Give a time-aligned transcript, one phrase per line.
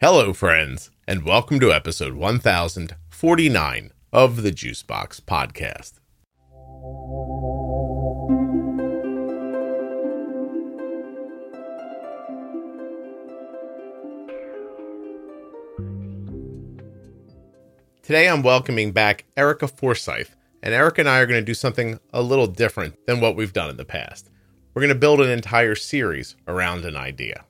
[0.00, 5.94] Hello, friends, and welcome to episode 1049 of the Juicebox Podcast.
[18.04, 21.98] Today I'm welcoming back Erika Forsyth, and Erika and I are going to do something
[22.12, 24.30] a little different than what we've done in the past.
[24.74, 27.44] We're going to build an entire series around an idea.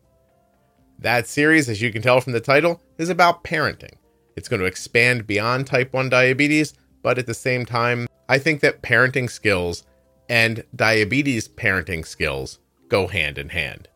[1.01, 3.95] That series, as you can tell from the title, is about parenting.
[4.37, 8.61] It's going to expand beyond type 1 diabetes, but at the same time, I think
[8.61, 9.85] that parenting skills
[10.29, 12.59] and diabetes parenting skills
[12.89, 13.89] go hand in hand.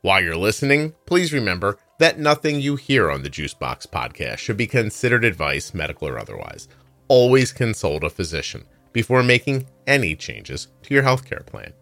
[0.00, 4.66] While you're listening, please remember that nothing you hear on the Juicebox podcast should be
[4.66, 6.68] considered advice, medical or otherwise.
[7.08, 11.72] Always consult a physician before making any changes to your healthcare plan.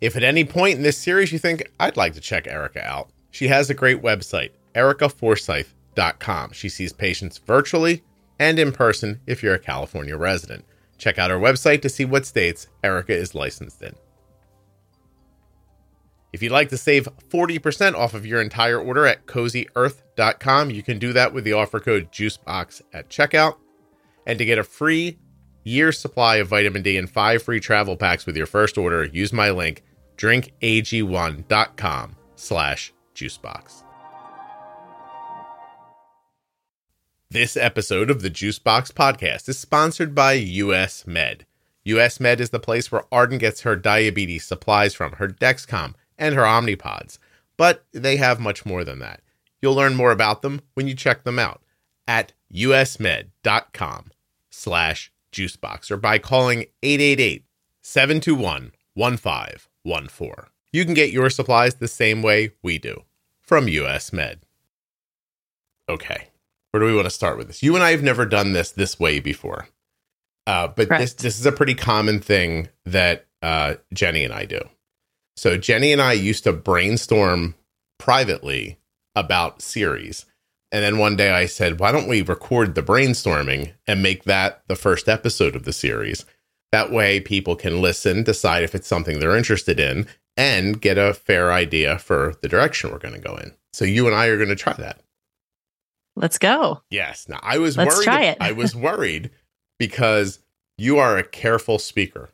[0.00, 3.10] If at any point in this series you think I'd like to check Erika out,
[3.32, 6.52] she has a great website, erikaforsyth.com.
[6.52, 8.04] She sees patients virtually
[8.38, 10.64] and in person if you're a California resident.
[10.98, 13.94] Check out her website to see what states Erika is licensed in.
[16.32, 20.98] If you'd like to save 40% off of your entire order at cozyearth.com, you can
[20.98, 23.56] do that with the offer code JUICEBOX at checkout.
[24.26, 25.18] And to get a free
[25.64, 29.32] year supply of vitamin D and five free travel packs with your first order, use
[29.32, 29.82] my link
[30.16, 33.82] drinkag1.com slash juicebox.
[37.30, 41.46] This episode of the Juicebox podcast is sponsored by US Med.
[41.84, 46.34] US Med is the place where Arden gets her diabetes supplies from, her Dexcom and
[46.34, 47.18] her Omnipods.
[47.56, 49.22] But they have much more than that.
[49.62, 51.62] You'll learn more about them when you check them out
[52.06, 54.10] at usmed.com
[54.50, 57.44] slash juicebox or by calling 888
[57.80, 60.50] 721 1514.
[60.72, 63.04] You can get your supplies the same way we do
[63.40, 64.40] from US Med.
[65.88, 66.28] Okay,
[66.70, 67.62] where do we want to start with this?
[67.62, 69.68] You and I have never done this this way before.
[70.46, 71.00] Uh, but Correct.
[71.00, 74.60] this this is a pretty common thing that uh, Jenny and I do.
[75.36, 77.54] So Jenny and I used to brainstorm
[77.98, 78.78] privately
[79.14, 80.26] about series.
[80.70, 84.62] And then one day I said, why don't we record the brainstorming and make that
[84.68, 86.24] the first episode of the series?
[86.70, 90.06] That way people can listen, decide if it's something they're interested in,
[90.42, 93.52] and get a fair idea for the direction we're going to go in.
[93.72, 95.00] So you and I are going to try that.
[96.16, 96.82] Let's go.
[96.90, 97.28] Yes.
[97.28, 98.04] Now I was Let's worried.
[98.04, 98.38] try it.
[98.40, 99.30] I was worried
[99.78, 100.40] because
[100.76, 102.28] you are a careful speaker.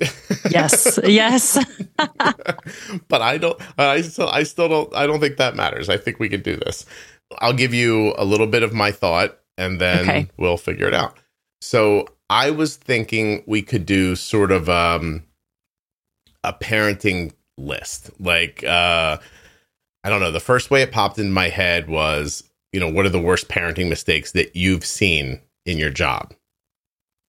[0.50, 0.98] Yes.
[1.04, 1.58] yes.
[3.08, 3.60] but I don't.
[3.76, 4.28] I still.
[4.28, 4.94] I still don't.
[4.94, 5.88] I don't think that matters.
[5.90, 6.86] I think we can do this.
[7.40, 10.28] I'll give you a little bit of my thought, and then Okay.
[10.38, 11.18] we'll figure it out.
[11.60, 15.24] So I was thinking we could do sort of um,
[16.44, 18.10] a parenting list.
[18.20, 19.18] Like uh,
[20.04, 20.30] I don't know.
[20.30, 23.48] The first way it popped in my head was, you know, what are the worst
[23.48, 26.34] parenting mistakes that you've seen in your job?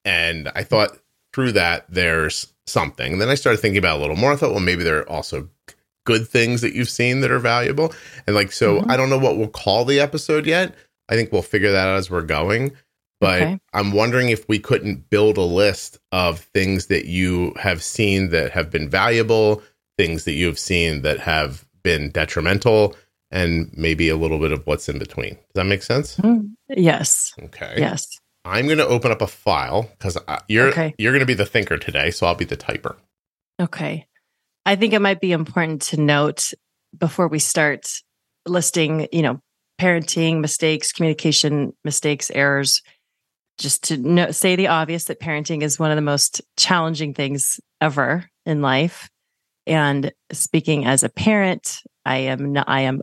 [0.05, 0.97] And I thought
[1.33, 3.13] through that there's something.
[3.13, 4.31] And then I started thinking about it a little more.
[4.31, 5.49] I thought, well, maybe there are also
[6.05, 7.93] good things that you've seen that are valuable.
[8.25, 8.89] And like, so Mhm.
[8.89, 10.73] I don't know what we'll call the episode yet.
[11.09, 12.71] I think we'll figure that out as we're going.
[13.19, 13.59] But Okay.
[13.74, 18.52] I'm wondering if we couldn't build a list of things that you have seen that
[18.52, 19.62] have been valuable,
[19.97, 22.96] things that you've seen that have been detrimental,
[23.31, 25.34] and maybe a little bit of what's in between.
[25.35, 26.18] Does that make sense?
[26.18, 27.34] Mm, yes.
[27.44, 27.75] Okay.
[27.78, 28.07] Yes.
[28.46, 30.96] I'm going to open up a file because you're Okay.
[30.97, 32.96] you're going to be the thinker today, so I'll be the typer.
[33.62, 34.07] Okay.
[34.66, 36.53] I think it might be important to note
[36.97, 37.88] before we start
[38.47, 39.41] listing, you know,
[39.80, 42.81] parenting mistakes, communication mistakes, errors,
[43.59, 47.59] just to no- say the obvious that parenting is one of the most challenging things
[47.79, 49.09] ever in life.
[49.67, 53.01] And speaking as a parent, I am not, I am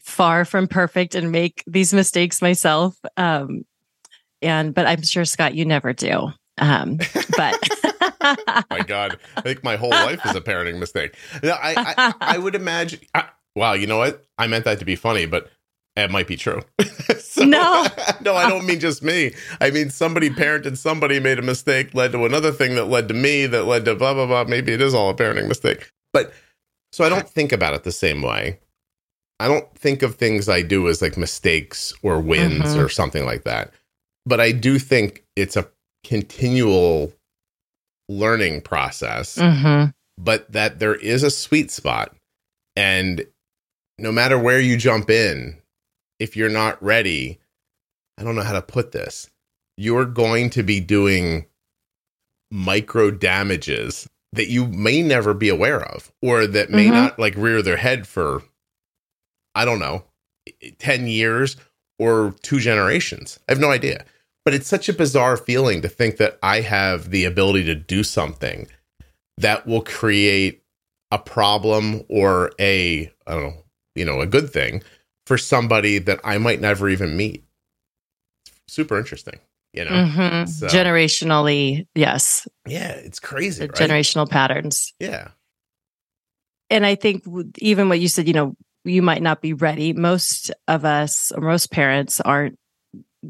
[0.00, 2.96] far from perfect and make these mistakes myself.
[3.16, 3.64] Um,
[4.40, 6.30] and but I'm sure Scott, you never do.
[6.58, 6.98] Um,
[7.36, 7.68] but
[8.70, 11.14] my God, I think my whole life is a parenting mistake.
[11.42, 13.00] No, I, I, I would imagine.
[13.14, 14.24] I, wow, you know what?
[14.38, 15.50] I meant that to be funny, but
[15.96, 16.62] it might be true.
[17.18, 17.86] So- No.
[18.22, 19.34] no, I don't mean just me.
[19.60, 23.14] I mean somebody parented somebody, made a mistake, led to another thing that led to
[23.14, 24.44] me, that led to blah blah blah.
[24.44, 26.32] Maybe it is all a parenting mistake, but
[26.92, 28.58] so I don't think about it the same way.
[29.38, 32.82] I don't think of things I do as like mistakes or wins Mhm.
[32.84, 33.70] or something like that.
[34.24, 35.68] But I do think it's a
[36.04, 37.12] continual
[38.08, 39.92] learning process, Mhm.
[40.16, 42.16] but that there is a sweet spot.
[42.76, 43.26] And
[43.98, 45.58] no matter where you jump in,
[46.18, 47.38] if you're not ready,
[48.18, 49.30] I don't know how to put this,
[49.76, 51.46] you're going to be doing
[52.50, 56.92] micro damages that you may never be aware of or that may Mhm.
[56.92, 58.42] not like rear their head for
[59.54, 60.04] I don't know,
[60.78, 61.56] 10 years
[61.98, 63.40] or two generations.
[63.48, 64.04] I have no idea.
[64.44, 68.04] But it's such a bizarre feeling to think that I have the ability to do
[68.04, 68.68] something
[69.38, 70.62] that will create
[71.10, 73.64] a problem or a, I don't know,
[73.94, 74.82] you know, a good thing
[75.26, 77.44] for somebody that I might never even meet.
[78.68, 79.38] Super interesting,
[79.72, 79.90] you know?
[79.90, 80.48] Mhm.
[80.48, 83.62] So- Generationally, yes, Yeah, it's crazy.
[83.62, 83.70] right?
[83.72, 84.92] generational patterns.
[84.98, 85.28] Yeah.
[86.68, 87.22] and I think
[87.58, 89.92] even what you said, you know, you might not be ready.
[89.92, 92.58] Most of us, most parents, aren't.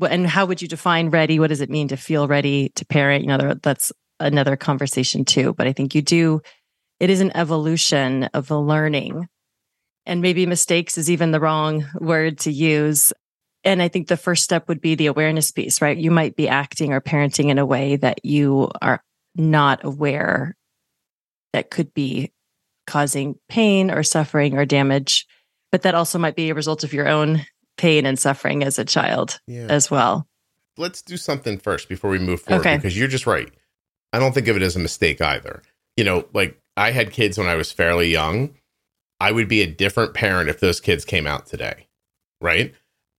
[0.09, 1.39] And how would you define ready?
[1.39, 3.25] What does it mean to feel ready to parent?
[3.25, 5.53] You know, that's another conversation too.
[5.53, 6.41] But I think you do.
[6.99, 9.29] It is an evolution of the learning,
[10.07, 13.13] and maybe mistakes is even the wrong word to use.
[13.65, 15.97] And I think the first step would be the awareness piece, right?
[15.97, 19.03] You might be acting or parenting in a way that you are
[19.35, 20.55] not aware
[21.53, 22.33] that could be
[22.87, 25.27] causing pain or suffering or damage.
[25.73, 27.45] But that also might be a result of your own
[27.77, 29.67] pain and suffering as a child Yeah.
[29.69, 30.27] as well.
[30.79, 32.77] let's do something first before we move forward Okay.
[32.77, 33.51] because you're just right.
[34.13, 35.63] I don't think of it as a mistake either.
[35.97, 38.55] You know, like I had kids when I was fairly young.
[39.21, 41.87] I would be a different parent if those kids came out today.
[42.41, 42.75] Right?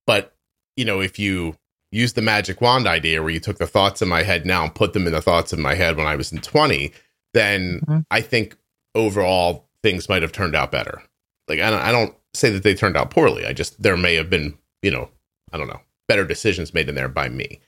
[0.05, 0.35] But,
[0.75, 1.55] you know, if you
[1.91, 4.75] use the magic wand idea where you took the thoughts in my head now and
[4.75, 6.91] put them in the thoughts in my head when I was in 20,
[7.33, 8.05] then Mhm.
[8.11, 8.55] I think
[8.93, 11.01] overall things might have turned out better.
[11.47, 13.45] Like I don't, I don't say that they turned out poorly.
[13.45, 15.09] I just there may have been, you know,
[15.51, 17.59] I don't know, better decisions made in there by me.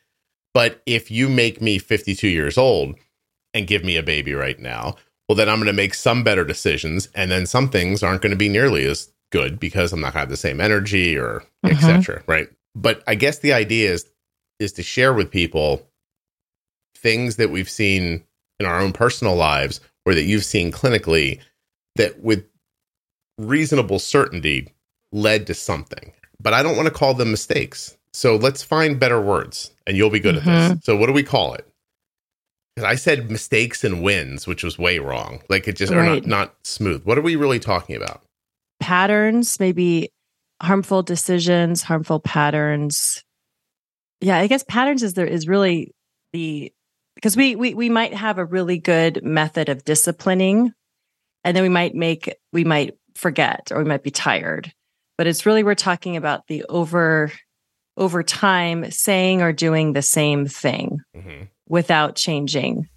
[0.54, 2.96] But if you make me 52 years old
[3.54, 4.98] and give me a baby right now,
[5.30, 8.31] well then I'm going to make some better decisions and then some things aren't going
[8.31, 11.44] to be nearly as good because I'm not going to have the same energy or
[11.64, 11.72] Mhm.
[11.72, 12.50] etc., right?
[12.76, 14.06] But I guess the idea is
[14.60, 15.88] is to share with people
[16.98, 18.24] things that we've seen
[18.60, 21.40] in our own personal lives or that you've seen clinically
[21.96, 22.44] that with
[23.38, 24.74] reasonable certainty
[25.14, 26.12] led to something.
[26.42, 27.96] But I don't want to call them mistakes.
[28.14, 30.84] So let's find better words and you'll be good at this.
[30.84, 31.66] So what do we call it?
[32.80, 35.42] Because I said mistakes and wins, which was way wrong.
[35.50, 36.26] Like it just are Right.
[36.26, 37.04] not, not smooth.
[37.04, 38.22] What are we really talking about?
[38.80, 40.14] Patterns, maybe
[40.62, 43.22] harmful decisions, harmful patterns.
[44.22, 45.92] Yeah, I guess patterns is there is really
[46.31, 46.72] the
[47.16, 50.72] because we we we might have a really good method of disciplining
[51.44, 54.72] and then we might make we might forget or we might be tired.
[55.18, 57.30] But it's really we're talking about the over
[57.98, 61.00] over time saying or doing the same thing.
[61.14, 61.44] Mm-hmm.
[61.69, 62.89] Without changing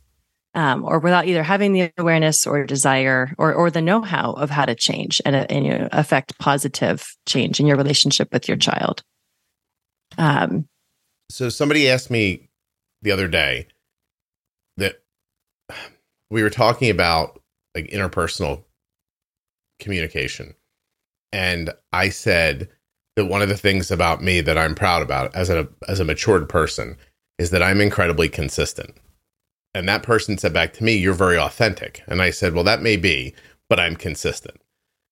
[0.55, 4.65] um, or without either having the awareness or desire or, or the know-how of how
[4.65, 9.03] to change and, and you know, affect positive change in your relationship with your child
[10.19, 10.67] um,
[11.31, 12.49] So somebody asked me
[13.03, 13.69] the other day
[14.77, 15.03] that
[16.31, 17.41] we were talking about
[17.75, 18.65] like interpersonal
[19.79, 20.55] communication.
[21.33, 22.69] And I said
[23.17, 26.05] that one of the things about me that I'm proud about as a as a
[26.05, 26.97] matured person
[27.43, 28.95] is that I'm incredibly consistent.
[29.75, 32.03] And that person said back to me, You're very authentic.
[32.07, 33.35] And I said, Well, that may be,
[33.69, 34.61] but I'm consistent.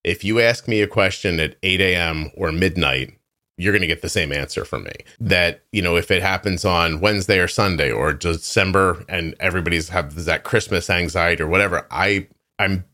[0.05, 2.31] If you ask me a question at 8 a.m.
[2.35, 3.19] or midnight,
[3.59, 4.93] you're going to get the same answer from me.
[5.19, 10.25] That, you know, if it happens on Wednesday or Sunday or December and everybody's have
[10.25, 12.29] that Christmas anxiety or whatever, I
[12.59, 12.85] I'm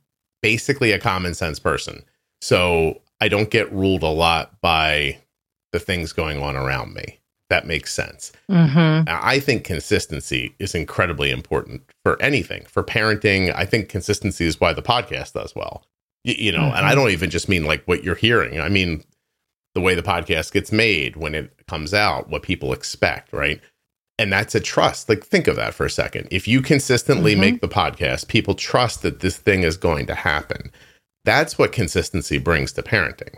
[0.42, 2.02] basically a common sense person.
[2.40, 5.18] So I don't get ruled a lot by
[5.72, 7.20] the things going on around me.
[7.48, 8.32] That makes sense.
[8.50, 9.04] mhm.
[9.08, 12.64] I think consistency is incredibly important for anything.
[12.68, 15.84] For parenting, I think consistency is why the podcast does well.
[16.24, 16.96] Y- you know, and I Mhm.
[16.96, 18.60] don't even just mean like what you're hearing.
[18.60, 19.04] I mean
[19.74, 23.60] the way the podcast gets made when it comes out, what people expect, right?
[24.18, 25.08] And that's a trust.
[25.08, 26.28] Like think of that for a second.
[26.30, 27.38] If you consistently Mhm.
[27.40, 30.72] make the podcast, people trust that this thing is going to happen.
[31.24, 33.36] That's what consistency brings to parenting.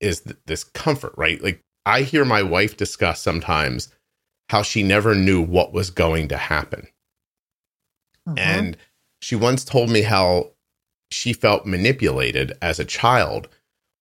[0.00, 1.42] Is th- this comfort, right?
[1.42, 3.88] Like I hear my wife discuss sometimes
[4.48, 6.86] how she never knew what was going to happen.
[8.28, 8.38] Mhm.
[8.38, 8.76] And
[9.20, 10.52] she once told me how
[11.10, 13.48] she felt manipulated as a child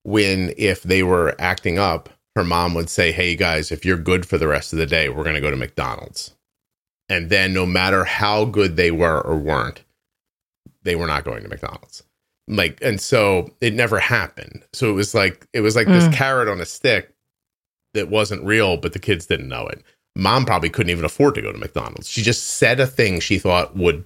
[0.04, 4.26] when, if they were acting up, her mom would say, Hey guys, if you're good
[4.26, 6.34] for the rest of the day, we're going to go to McDonald's.
[7.10, 9.84] And then, no matter how good they were or weren't,
[10.84, 12.04] they were not going to McDonald's.
[12.48, 14.64] Like, and so it never happened.
[14.74, 16.00] So it was like, it was like Mm.
[16.00, 17.11] this carrot on a stick
[17.94, 19.84] that wasn't real, but the kids didn't know it.
[20.16, 22.10] Mom probably couldn't even afford to go to McDonald's.
[22.10, 24.04] She just said a thing she thought would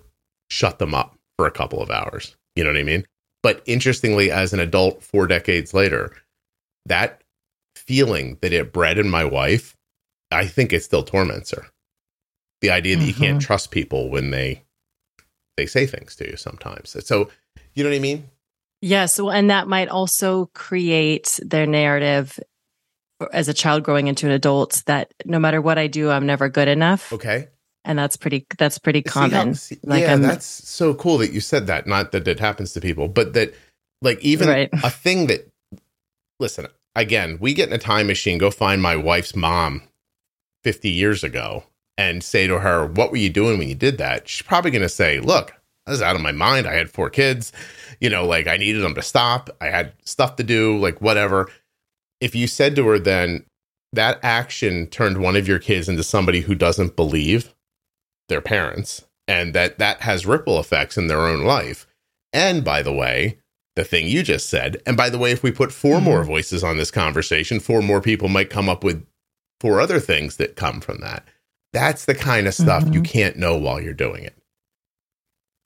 [0.49, 2.35] shut them up for a couple of hours.
[2.55, 3.05] You know what I mean?
[3.41, 6.13] But interestingly, as an adult, four decades later,
[6.85, 7.21] that
[7.75, 9.75] feeling that it bred in my wife,
[10.31, 11.67] I think it still torments her.
[12.61, 13.45] The idea that you can't mm-hmm.
[13.45, 14.63] trust people when they
[15.57, 16.95] they say things to you sometimes.
[17.05, 17.29] So,
[17.73, 18.29] you know what I mean?
[18.81, 19.19] Yes.
[19.19, 22.39] Well, and that might also create their narrative
[23.33, 26.49] as a child growing into an adult that no matter what I do, I'm never
[26.49, 27.11] good enough.
[27.13, 27.47] Okay.
[27.83, 29.53] And that's pretty that's pretty common.
[29.55, 31.85] see- Like, yeah, I'm- that's so cool that you said that.
[31.87, 33.53] Not that it happens to people, but that
[34.01, 34.69] like even Right.
[34.83, 35.49] a thing that
[36.39, 39.83] listen, again, we get in a time machine, go find my wife's mom
[40.63, 41.63] 50 years ago
[41.97, 44.27] and say to her, What were you doing when you did that?
[44.27, 45.53] She's probably gonna say, Look,
[45.87, 46.65] I was out of my mind.
[46.67, 47.51] I had four kids,
[48.01, 49.49] you know, like I needed them to stop.
[49.61, 51.49] I had stuff to do, like whatever.
[52.25, 53.45] If you said to her then
[53.93, 57.53] that action turned one of your kids into somebody who doesn't believe
[58.29, 61.85] their parents and that that has ripple effects in their own life.
[62.33, 63.37] And by the way,
[63.75, 66.03] the thing you just said, and by the way, if we put 4 Mhm.
[66.03, 69.05] more voices on this conversation, four more people might come up with
[69.61, 71.27] four other things that come from that.
[71.73, 73.05] That's the kind of stuff you Mhm.
[73.05, 74.35] can't know while you're doing it.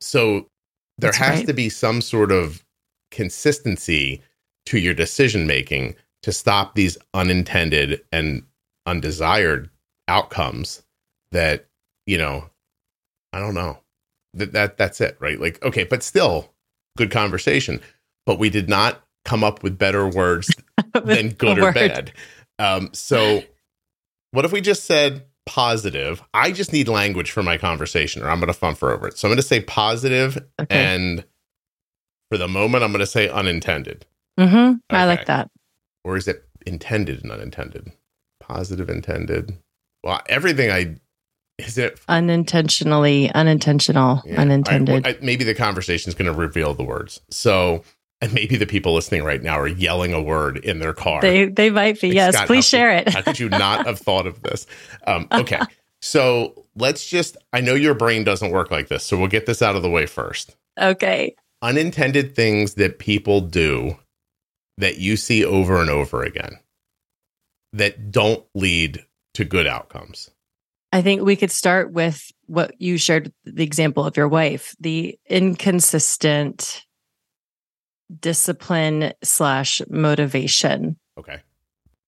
[0.01, 0.49] So
[0.97, 1.47] there That's has right.
[1.47, 2.65] to be some sort of
[3.11, 4.21] consistency
[4.65, 8.43] to your decision making to stop these unintended and
[8.85, 9.69] undesired
[10.07, 10.83] outcomes
[11.31, 11.67] that
[12.05, 12.49] you know
[13.33, 13.77] i don't know.
[14.33, 15.39] That, that that's it right?
[15.39, 16.51] Like okay but still
[16.97, 17.81] good conversation.
[18.25, 20.53] But we did not come up with better words
[21.03, 22.11] than good or bad.
[22.57, 23.43] Um so
[24.31, 26.21] what if we just said positive?
[26.33, 29.17] I just need language for my conversation or i'm gonna fumfer over it.
[29.17, 30.75] So i'm gonna say positive Okay.
[30.75, 31.23] and
[32.31, 34.05] for the moment i'm gonna say unintended.
[34.39, 34.77] Mm-hmm.
[34.89, 35.49] I like that.
[36.03, 37.91] Or is it intended and unintended?
[38.39, 39.57] Positive intended.
[40.03, 40.95] Well, everything I
[41.57, 45.05] is it Unintentionally, unintentional, yeah, unintended.
[45.05, 47.19] I- I- maybe the conversation is going to reveal the words.
[47.29, 47.83] So,
[48.21, 51.21] and maybe the people listening right now are yelling a word in their car.
[51.21, 52.07] they they might be.
[52.09, 53.09] Like, yes, Scott, please how share it.
[53.09, 54.67] How could you not have thought of this?
[55.05, 55.59] Um, okay,
[56.01, 57.37] so let's just.
[57.53, 59.89] I know your brain doesn't work like this, so we'll get this out of the
[59.89, 60.55] way first.
[60.79, 61.35] okay.
[61.61, 63.97] Unintended things that people do
[64.79, 66.57] that you see over and over again
[67.73, 69.05] that don't lead
[69.35, 70.31] to good outcomes.
[70.91, 75.19] I think we could start with what you shared the example of your wife, the
[75.29, 76.83] inconsistent
[78.19, 80.97] discipline slash motivation.
[81.17, 81.41] Okay.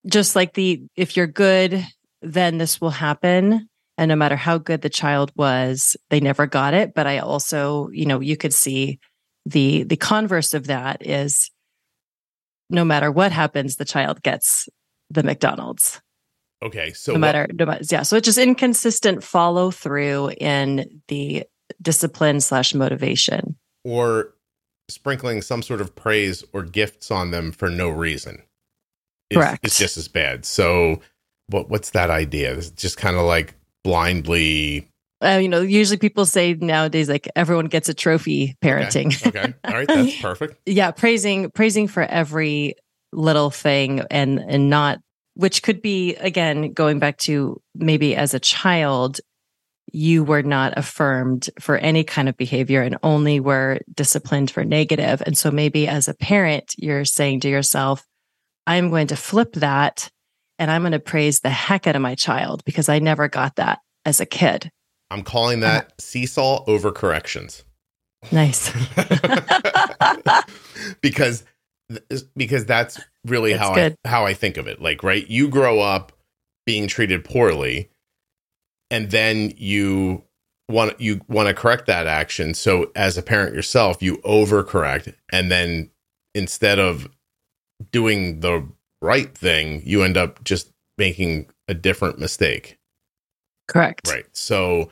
[0.08, 1.86] Just like the if you're good,
[2.24, 3.68] then this will happen.
[3.98, 6.96] And no matter how good the child was, they never got it.
[6.96, 9.00] But I also, you know, you could see
[9.46, 11.52] the the converse of that is
[12.72, 14.68] no matter what happens, the child gets
[15.10, 16.02] the McDonald's
[16.64, 16.94] Okay.
[16.94, 21.44] So no what- matter, no matter yeah so it's just inconsistent follow through in the
[21.82, 24.34] discipline slash motivation or
[24.90, 28.42] sprinkling some sort of praise or gifts on them for no reason.
[29.30, 29.60] Is, Correct.
[29.66, 30.46] It's just as bad.
[30.46, 31.02] So
[31.48, 32.54] what what's that idea?
[32.54, 34.88] It's just kind of like blindly
[35.24, 39.54] uh, you know usually people say nowadays like everyone gets a trophy parenting Okay.
[39.64, 39.88] All right.
[39.88, 40.56] That's perfect.
[40.66, 42.76] yeah praising praising for every
[43.14, 45.00] little thing and and not
[45.36, 49.20] which could be again going back to maybe as a child
[49.94, 55.22] you were not affirmed for any kind of behavior and only were disciplined for negative
[55.26, 58.06] and so maybe as a parent you're saying to yourself
[58.68, 60.10] i'm going to flip that
[60.58, 63.56] and i'm going to praise the heck out of my child because i never got
[63.58, 64.72] that as a kid
[65.12, 65.92] I'm calling that uh-huh.
[66.00, 67.64] seesaw over corrections.
[68.32, 68.72] nice
[71.02, 71.44] because
[72.36, 73.98] because that's really That's how good.
[74.06, 74.82] I how I think of it.
[74.82, 76.12] Like, right, you grow up
[76.66, 77.90] being treated poorly,
[78.90, 80.24] and then you
[80.70, 82.54] want you want to correct that action.
[82.54, 85.90] So, as a parent yourself, you overcorrect, and then
[86.34, 87.10] instead of
[87.92, 88.68] doing the
[89.02, 92.78] right thing, you end up just making a different mistake.
[93.68, 94.26] correct Right.
[94.34, 94.92] So,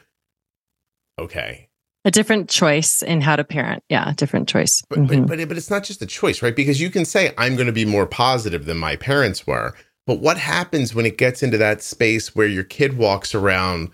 [1.20, 1.68] okay.
[2.06, 5.28] a different choice in how to parent yeah different choice But, Mhm.
[5.28, 6.56] but but but it's not just a choice, right?
[6.56, 9.76] Because you can say I'm going to be more positive than my parents were,
[10.08, 13.92] but what happens when it gets into that space where your kid walks around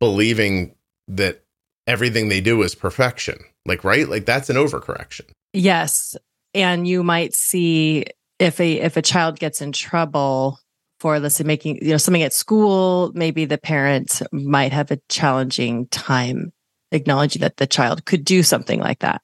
[0.00, 0.74] believing
[1.08, 1.42] that
[1.86, 3.38] everything they do is perfection?
[3.66, 4.08] Like, right?
[4.08, 5.22] Like that's an overcorrection.
[5.52, 6.16] Yes.
[6.54, 8.04] And you might see
[8.38, 10.58] if a if a child gets in trouble
[11.00, 14.98] for let's say making you know something at school, maybe the parent might have a
[15.08, 16.52] challenging time
[16.94, 19.22] acknowledging that the child could do something like that.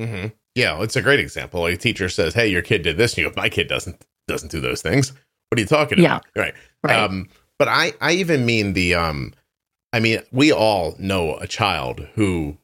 [0.00, 1.66] hmm Yeah, it's a great example.
[1.66, 4.50] A teacher says, "Hey, your kid did this," and you go, "My kid doesn't doesn't
[4.50, 5.12] do those things."
[5.50, 6.16] What are you talking Yeah.
[6.16, 6.26] about?
[6.34, 6.54] Right.
[6.82, 6.96] Right.
[6.98, 9.32] Um, but I, I even mean the, um,
[9.92, 12.58] I mean, we all know a child who,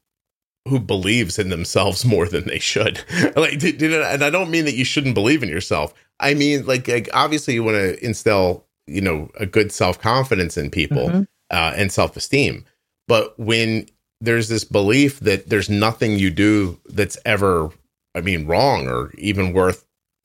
[0.68, 3.04] who believes in themselves more than they should.
[3.36, 5.94] like, did, did, and I don't mean that you shouldn't believe in yourself.
[6.18, 10.56] I mean, like, like obviously you want to instill, you know, a good self confidence
[10.56, 11.26] in people Mhm.
[11.52, 12.64] uh, and self esteem.
[13.06, 13.86] But when
[14.22, 17.70] there's this belief that there's nothing you do that's ever
[18.14, 19.84] I mean, wrong or even worth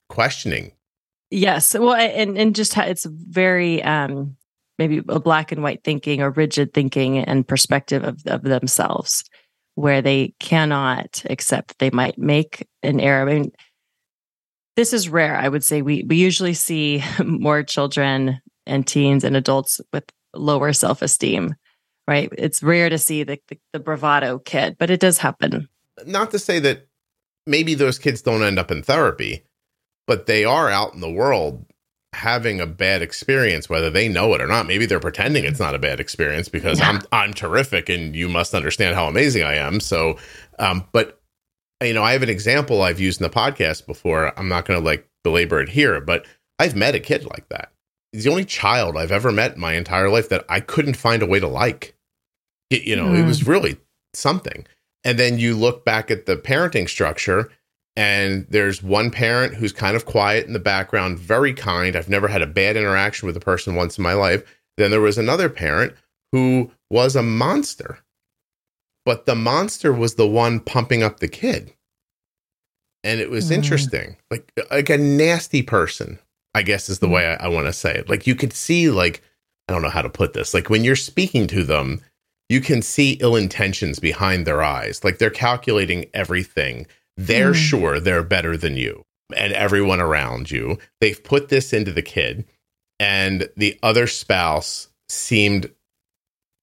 [0.10, 0.72] questioning.
[1.30, 1.74] Yes.
[1.74, 4.36] Well, and and just it's very um
[4.78, 9.24] maybe a black and white thinking or rigid thinking and perspective of, of themselves
[9.76, 13.28] where they cannot accept that they might make an error.
[13.28, 13.52] I mean,
[14.76, 15.36] this is rare.
[15.36, 20.74] I would say we we usually see more children and teens and adults with lower
[20.74, 21.56] self esteem.
[22.08, 22.30] Right?
[22.38, 25.68] It's rare to see the, the the bravado kid, but it does happen.
[26.06, 26.88] Not to say that
[27.46, 29.44] maybe those kids don't end up in therapy,
[30.06, 31.66] but they are out in the world
[32.14, 35.76] having a bad experience whether they know it or not maybe they're pretending it's not
[35.76, 36.90] a bad experience because yeah.
[36.90, 40.18] i'm i'm terrific and you must understand how amazing i am so
[40.58, 41.22] um but
[41.84, 44.80] you know i have an example i've used in the podcast before i'm not going
[44.80, 46.26] to like belabor it here but
[46.60, 47.74] i've met a kid like that
[48.14, 51.22] he's the only child i've ever met in my entire life that i couldn't find
[51.22, 51.94] a way to like
[52.70, 53.20] it, you know mm.
[53.20, 53.78] it was really
[54.14, 54.66] something
[55.04, 57.50] and then you look back at the parenting structure
[57.98, 61.96] and there's one parent who's kind of quiet in the background, very kind.
[61.96, 64.44] I've never had a bad interaction with a person once in my life.
[64.78, 65.94] Then there was another parent
[66.32, 67.98] who was a monster,
[69.04, 71.74] but the monster was the one pumping up the kid.
[73.04, 73.54] And it was mm.
[73.54, 76.20] interesting, like like a nasty person,
[76.54, 77.14] I guess is the mm.
[77.14, 78.10] way I, I want to say it.
[78.10, 79.24] Like you could see, like
[79.68, 80.54] I don't know how to put this.
[80.54, 82.02] Like when you're speaking to them,
[82.50, 85.04] you can see ill intentions behind their eyes.
[85.04, 86.88] Like they're calculating everything
[87.18, 87.56] they're mm.
[87.56, 89.04] sure they're better than you
[89.36, 90.78] and everyone around you.
[91.02, 92.46] They've put this into the kid,
[93.00, 95.72] and the other spouse seemed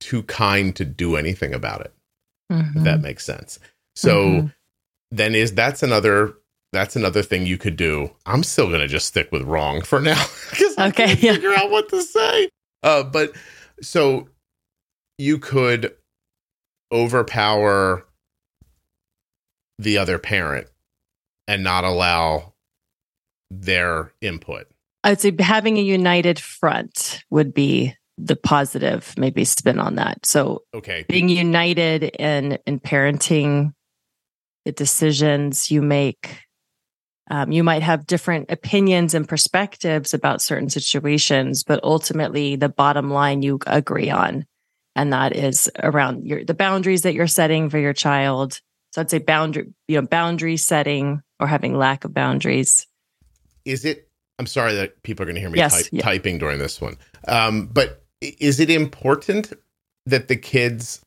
[0.01, 1.95] too kind to do anything about it.
[2.53, 2.79] Mm-hmm.
[2.79, 3.03] If that mm-hmm.
[3.03, 3.59] makes sense.
[3.97, 4.47] So mm-hmm.
[5.11, 6.35] then is that's another
[6.73, 8.11] that's another thing you could do.
[8.27, 11.33] I'm still gonna just stick with wrong for now because I okay, can't yeah.
[11.35, 12.49] figure out what to say.
[12.83, 13.33] Uh, but
[13.81, 14.29] so
[15.19, 15.95] you could
[16.93, 18.07] overpower
[19.79, 20.69] the other parent
[21.49, 22.55] and not allow
[23.51, 24.67] their input.
[25.03, 30.25] I'd say having a united front would be the positive maybe spin on that.
[30.25, 31.05] So okay.
[31.09, 33.75] being united in in parenting
[34.65, 36.45] the decisions you make
[37.31, 43.11] um, you might have different opinions and perspectives about certain situations, but ultimately the bottom
[43.11, 44.45] line you agree on,
[44.97, 48.61] and that is around your the boundaries that you're setting for your child,
[48.93, 52.87] so I'd say boundary, you know, boundary setting or having lack of boundaries.
[53.65, 54.09] Is it?
[54.39, 56.03] I'm sorry that people are going to hear me yes, type, yeah.
[56.03, 56.97] typing during this one.
[57.29, 59.53] Um, but is it important
[60.07, 61.01] that the kids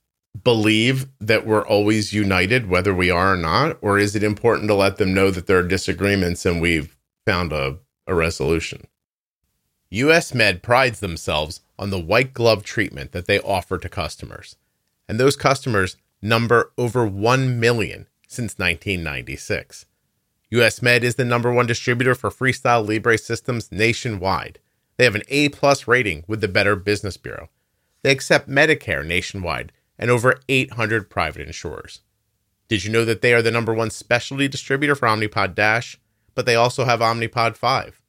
[0.43, 4.75] believe that we're always united, whether we are or not, or is it important to
[4.75, 6.95] let them know that there are disagreements and we've
[7.25, 8.87] found a, a resolution?
[9.89, 14.55] US Med prides themselves on the white glove treatment that they offer to customers.
[15.07, 19.85] And those customers number over 1 million since 1996.
[20.51, 24.59] US Med is the number one distributor for Freestyle Libre systems nationwide.
[24.97, 27.49] They have an A plus rating with the Better Business Bureau.
[28.01, 32.01] They accept Medicare nationwide and over 800 private insurers.
[32.67, 35.99] Did you know that they are the number one specialty distributor for Omnipod Dash?
[36.35, 38.01] But they also have Omnipod 5.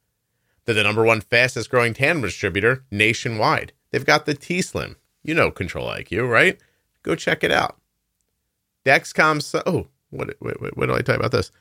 [0.65, 3.73] They're the number one fastest growing tandem distributor nationwide.
[3.91, 4.97] They've got the T Slim.
[5.23, 6.59] You know Control IQ, right?
[7.03, 7.77] Go check it out.
[8.85, 9.61] Dexcom.
[9.65, 11.51] Oh, what, what, do I type about this?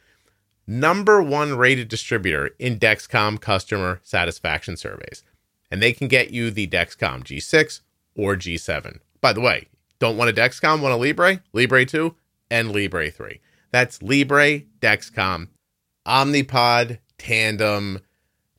[0.67, 5.23] Number one rated distributor in Dexcom customer satisfaction surveys.
[5.71, 7.81] And they can get you the Dexcom G6
[8.15, 9.01] or G7.
[9.21, 12.15] By the way, don't want a Dexcom, want a Libre, Libre 2,
[12.51, 13.41] and Libre 3.
[13.71, 15.49] That's Libre, Dexcom,
[16.07, 18.01] Omnipod, Tandem,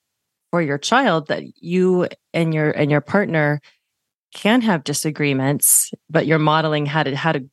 [0.50, 3.60] for your child that you and your and your partner
[4.34, 7.48] can have disagreements, but you're modeling how to how to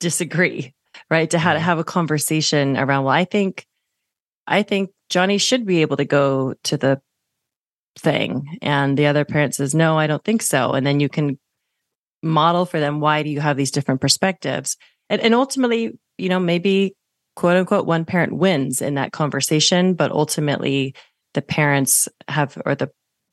[0.00, 0.74] disagree,
[1.10, 1.30] right?
[1.30, 1.64] To how to mm-hmm.
[1.64, 3.66] have a conversation around, well, I think
[4.46, 7.00] I think Johnny should be able to go to the
[7.98, 8.58] thing.
[8.62, 10.72] And the other parent says, no, I don't think so.
[10.72, 11.38] And then you can
[12.22, 14.76] model for them why do you have these different perspectives
[15.08, 16.94] and, and ultimately you know maybe
[17.34, 20.94] quote unquote one parent wins in that conversation but ultimately
[21.34, 22.90] the parents have or the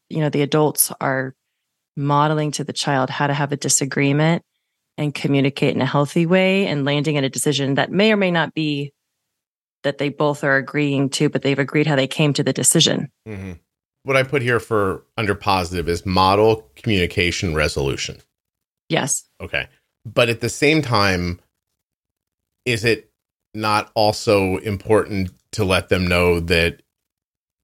[0.10, 1.34] you know the adults are
[1.96, 4.44] modeling to the child how to have a disagreement
[4.98, 8.32] and communicate in a healthy way and landing in a decision that may or may
[8.32, 8.92] not be
[9.84, 13.10] that they both are agreeing to but they've agreed how they came to the decision
[13.28, 13.54] mm-hmm.
[14.04, 18.20] what i put here for under positive is model communication resolution
[18.90, 19.68] yes okay
[20.06, 21.40] but at the same time
[22.66, 23.10] is it
[23.54, 26.82] not also important to let them know that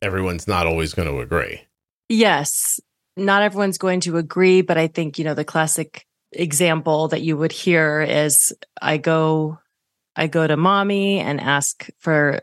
[0.01, 1.61] everyone's not always going to agree.
[2.07, 2.79] Yes.
[3.19, 7.37] Not everyone's going to agree, but I think, you know, the classic example that you
[7.37, 9.57] would hear is I go
[10.15, 12.41] I go to mommy and ask for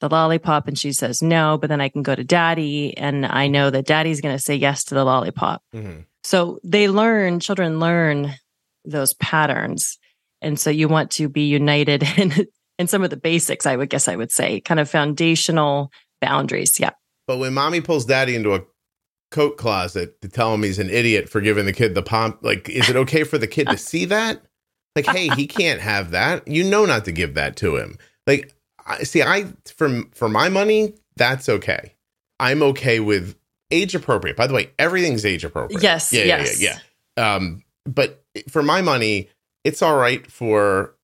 [0.00, 3.48] the lollipop and she says no, but then I can go to daddy and I
[3.48, 5.62] know that daddy's going to say yes to the lollipop.
[5.74, 6.00] Mm-hmm.
[6.24, 8.34] So they learn, children learn
[8.84, 9.98] those patterns.
[10.42, 12.46] And so you want to be united in
[12.78, 16.78] in some of the basics, I would guess I would say, kind of foundational boundaries.
[16.78, 16.90] Yeah.
[17.26, 18.60] But when mommy pulls daddy into a
[19.30, 22.68] coat closet to tell him he's an idiot for giving the kid the pomp, like,
[22.68, 24.42] is it okay for the kid to see that?
[24.94, 26.46] Like, hey, he can't have that.
[26.48, 27.98] You know not to give that to him.
[28.26, 28.54] Like,
[28.86, 31.94] I see, I for for my money, that's okay.
[32.40, 33.36] I'm okay with
[33.70, 34.36] age appropriate.
[34.36, 35.82] By the way, everything's age appropriate.
[35.82, 36.12] Yes.
[36.12, 36.24] Yeah.
[36.24, 36.60] Yes.
[36.60, 36.70] Yeah.
[36.70, 36.78] Yeah.
[37.16, 37.34] yeah.
[37.34, 39.28] Um, but for my money,
[39.64, 40.95] it's all right for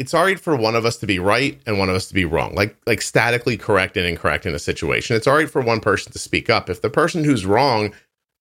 [0.00, 2.14] it's all right for one of us to be right and one of us to
[2.14, 5.14] be wrong, like like statically correct and incorrect in a situation.
[5.14, 6.70] It's all right for one person to speak up.
[6.70, 7.92] If the person who's wrong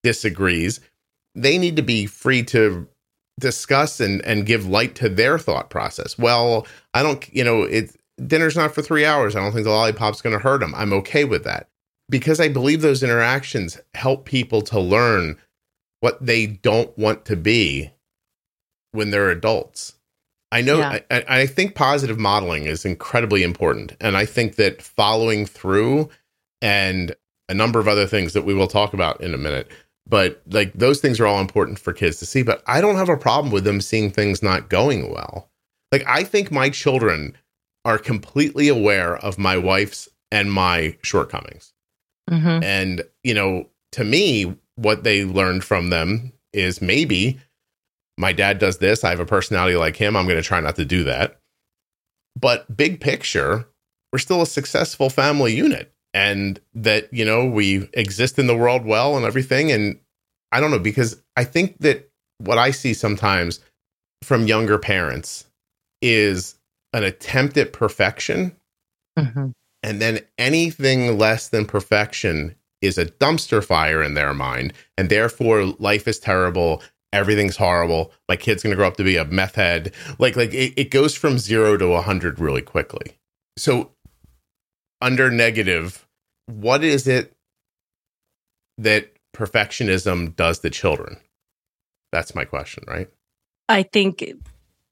[0.01, 0.79] disagrees,
[1.35, 2.87] they need to be free to
[3.41, 6.17] discuss and and give light to their thought process.
[6.17, 7.93] Well, I don't, you know, it
[8.25, 9.35] dinner's not for three hours.
[9.35, 10.73] I don't think the lollipop's going to hurt them.
[10.75, 11.67] I'm okay with that
[12.09, 15.35] because I believe those interactions help people to learn
[15.99, 17.91] what they don't want to be
[18.93, 19.98] when they're adults
[20.51, 20.99] I know, yeah.
[21.11, 23.95] I, I think positive modeling is incredibly important.
[24.01, 26.09] And I think that following through
[26.61, 27.15] and
[27.47, 29.71] a number of other things that we will talk about in a minute,
[30.07, 32.41] but like those things are all important for kids to see.
[32.41, 35.49] But I don't have a problem with them seeing things not going well.
[35.91, 37.35] Like, I think my children
[37.85, 41.73] are completely aware of my wife's and my shortcomings.
[42.29, 42.63] Mm-hmm.
[42.63, 47.39] And, you know, to me, what they learned from them is maybe
[48.19, 49.05] my dad does this.
[49.05, 50.17] I have a personality like him.
[50.17, 51.39] I'm going to try not to do that.
[52.37, 53.65] But big picture,
[54.11, 58.85] we're still a successful family unit and that, you know, we exist in the world
[58.85, 59.71] well and everything.
[59.71, 59.99] And
[60.51, 63.61] I don't know, because I think that what I see sometimes
[64.23, 65.45] from younger parents
[66.01, 66.55] is
[66.91, 68.53] an attempt at perfection.
[69.17, 69.51] Mm-hmm.
[69.81, 74.73] And then anything less than perfection is a dumpster fire in their mind.
[74.97, 76.81] And therefore, life is terrible
[77.13, 78.11] everything's horrible.
[78.27, 79.93] My kid's going to grow up to be a meth head.
[80.17, 83.17] Like, like it, it goes from zero to a hundred really quickly.
[83.57, 83.91] So
[85.01, 86.07] under negative,
[86.45, 87.33] what is it
[88.77, 91.17] that perfectionism does to children?
[92.11, 93.09] That's my question, right?
[93.67, 94.33] I think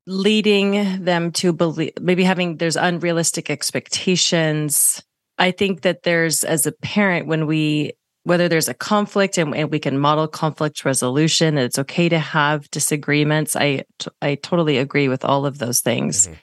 [0.06, 5.04] leading them to believe maybe having there's unrealistic expectations.
[5.38, 7.94] I think that there's as a parent when we
[8.28, 12.70] whether there's a conflict and, and, we can model conflict resolution it's okay to have
[12.72, 13.56] disagreements.
[13.56, 13.86] I
[14.22, 16.28] i totally agree with all of those things.
[16.28, 16.34] Mm-hmm.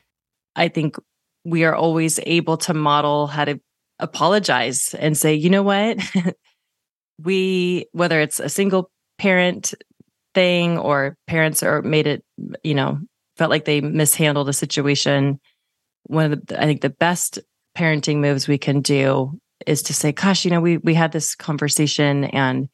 [0.56, 0.96] i think
[1.44, 3.60] we are always able to model how to
[3.98, 5.98] apologize and say you know what?
[7.22, 9.72] We whether it's a single parent
[10.34, 12.24] thing or parents are made it
[12.64, 12.98] you know
[13.36, 15.38] felt like they mishandled a situation
[16.04, 17.38] one of the i think the best
[17.78, 21.34] parenting moves we can do is to say, gosh, you know, we we had this
[21.34, 22.68] conversation and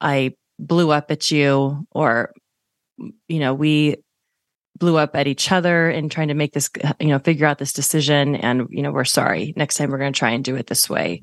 [0.00, 2.32] I blew up at you or
[3.28, 3.96] you know, we
[4.76, 7.72] blew up at each other in trying to make this you know, figure out this
[7.72, 9.52] decision and you know, we're sorry.
[9.56, 11.22] Next time we're going to try and do it this way.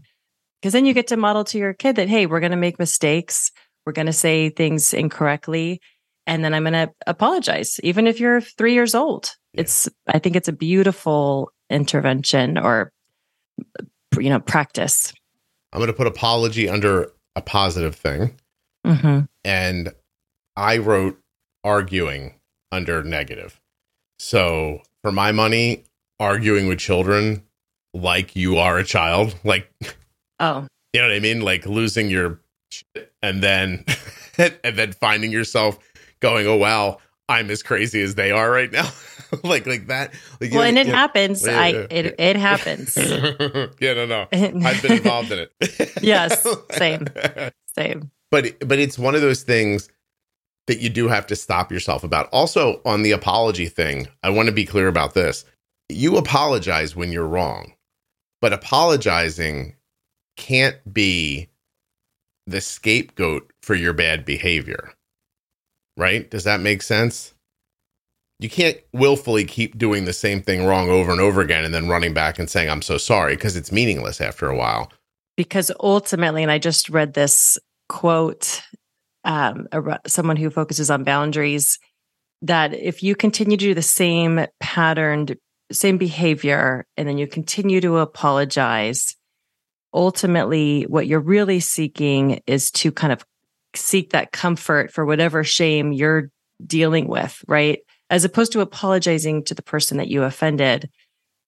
[0.62, 2.80] Because then you get to model to your kid that hey, we're going to make
[2.80, 3.52] mistakes.
[3.86, 5.82] We're going to say things incorrectly
[6.28, 9.32] and then I'm going to apologize even if you're 3 years old.
[9.54, 9.62] Yeah.
[9.62, 12.92] It's I think it's a beautiful intervention or
[14.20, 15.14] you know practice.
[15.74, 18.36] I'm going to put apology under a positive thing.
[18.86, 19.22] Mm-hmm.
[19.44, 19.92] and
[20.56, 21.20] i wrote
[21.64, 22.36] arguing
[22.72, 23.60] under negative.
[24.20, 25.86] So for my money
[26.20, 27.42] arguing with children
[27.96, 29.72] like you are a child like
[30.40, 30.68] oh.
[30.94, 31.42] you know what i mean?
[31.42, 32.40] Like losing your
[33.22, 33.86] and then
[34.38, 35.80] and then finding yourself
[36.20, 36.98] going oh wow
[37.30, 38.90] i'm as crazy as they are right now
[39.44, 40.14] like like that.
[40.40, 41.46] Like, well, and it happens.
[41.46, 42.98] Yeah, I yeah, it it happens.
[43.80, 44.28] yeah, no, no.
[44.34, 45.92] I've been involved in it.
[46.02, 47.08] yes, same,
[47.68, 48.12] same.
[48.32, 49.90] But but it's one of those things
[50.68, 52.28] that you do have to stop yourself about.
[52.32, 55.46] Also, on the apology thing, I want to be clear about this.
[55.90, 57.74] You apologize when you're wrong,
[58.42, 59.76] but apologizing
[60.38, 61.50] can't be
[62.48, 64.94] the scapegoat for your bad behavior.
[65.98, 66.30] Right?
[66.30, 67.35] Does that make sense?
[68.40, 71.88] You can't willfully keep doing the same thing wrong over and over again and then
[71.88, 74.92] running back and saying, I'm so sorry, because it's meaningless after a while.
[75.38, 78.62] Because ultimately, and I just read this quote
[79.24, 79.68] um,
[80.06, 81.80] someone who focuses on boundaries
[82.44, 85.36] that if you continue to do the same patterned
[85.72, 89.16] same behavior and then you continue to apologize
[89.94, 93.26] ultimately what you're really seeking is to kind of
[93.76, 96.30] seek that comfort for whatever shame you're
[96.66, 100.90] dealing with right as opposed to apologizing to the person that you offended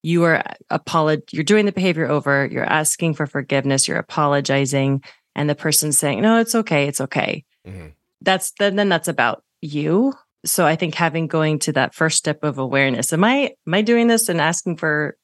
[0.03, 5.03] you are apolog- you're doing the behavior over you're asking for forgiveness you're apologizing
[5.35, 7.43] and the person's saying no it's okay it's okay.
[7.67, 7.87] Mm-hmm.
[8.21, 10.13] that's then then that's about you.
[10.45, 13.81] So i think having going to that first step of awareness am i am i
[13.81, 15.17] doing this and asking for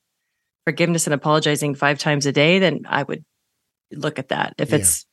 [0.65, 2.59] forgiveness and apologizing five times a day?
[2.59, 3.23] then i would
[3.91, 4.77] look at that if yeah.
[4.77, 5.05] it's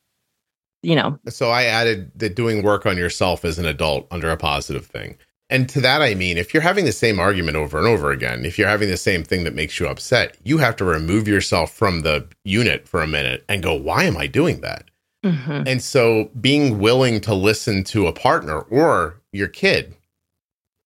[0.83, 1.19] you know.
[1.29, 5.17] So i added that doing work on yourself as an adult under a positive thing
[5.51, 8.45] and to that i mean if you're having the same argument over and over again
[8.45, 11.71] if you're having the same thing that makes you upset you have to remove yourself
[11.71, 14.85] from the unit for a minute and go why am i doing that
[15.23, 15.63] Mm-hmm.
[15.67, 19.95] And so being willing to listen to a partner or your kid,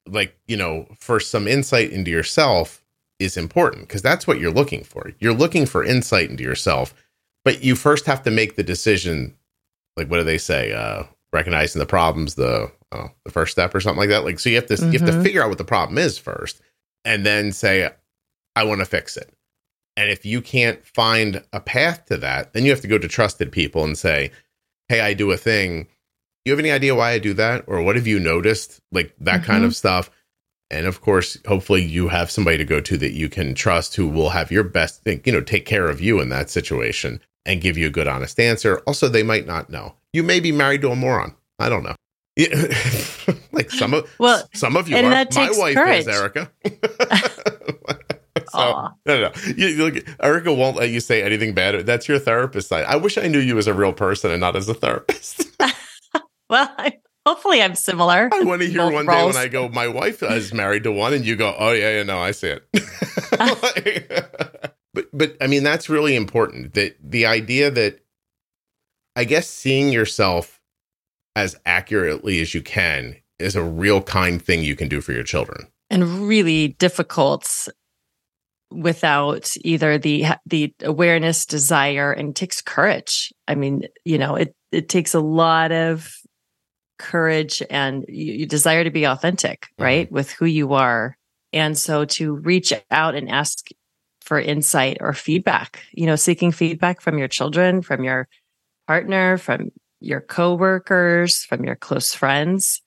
[0.08, 2.84] like, you know, for some insight into yourself
[3.20, 5.12] is important because that's what you're looking for.
[5.20, 6.94] You're looking for insight into yourself,
[7.46, 9.36] but you first have to make the decision.
[9.96, 10.74] Like, what do they say?
[10.74, 14.24] Uh, recognizing the problems, the uh, the first step or something like that.
[14.24, 14.92] Like, so you have to mm-hmm.
[14.92, 15.24] you have to mm-hmm.
[15.24, 16.62] figure out what the problem is first,
[17.04, 17.90] and then say,
[18.56, 19.34] I want to fix it.
[19.98, 23.08] And if you can't find a path to that, then you have to go to
[23.08, 24.32] trusted people and say,
[24.90, 25.88] Hey, I do a thing.
[26.44, 27.64] You have any idea why I do that?
[27.68, 28.82] Or what have you noticed?
[28.92, 29.52] Like that mm-hmm.
[29.52, 30.12] kind of stuff.
[30.70, 34.08] And of course, hopefully you have somebody to go to that you can trust who
[34.08, 37.62] will have your best, think, you know, take care of you in that situation and
[37.62, 38.80] give you a good, honest answer.
[38.80, 39.96] Also, they might not know.
[40.12, 41.36] You may be married to a moron.
[41.60, 41.96] I don't know.
[43.54, 45.26] like some of well, some of you and are.
[45.34, 46.02] My wife courage.
[46.02, 46.52] is Erika.
[48.52, 48.94] So Aww.
[49.06, 49.32] no, no, no.
[49.58, 51.86] You, you look, Erika won't let you say anything bad.
[51.86, 52.86] That's your therapist side.
[52.86, 55.46] I wish I knew you as a real person and not as a therapist.
[56.50, 56.94] well, I,
[57.26, 58.30] hopefully I'm similar.
[58.32, 59.08] I want to hear one roles.
[59.08, 61.98] day when I go, my wife is married to one, and you go, oh yeah,
[61.98, 62.64] yeah, no, I see it.
[64.94, 66.76] but but I mean that's really important.
[66.76, 68.00] That the idea that
[69.16, 70.55] I guess seeing yourself
[71.36, 75.24] as accurately as you can is a real kind thing you can do for your
[75.24, 77.68] children and really difficult
[78.72, 84.90] without either the the awareness desire and takes courage i mean you know it it
[84.90, 86.16] takes a lot of
[86.98, 89.84] courage and you, desire to be authentic mm-hmm.
[89.84, 90.16] right mm-hmm.
[90.16, 91.18] with who you are
[91.54, 93.68] and so to reach out and ask
[94.22, 98.28] for insight or feedback you know seeking feedback from your children from your
[98.88, 102.82] partner from your coworkers from your close friends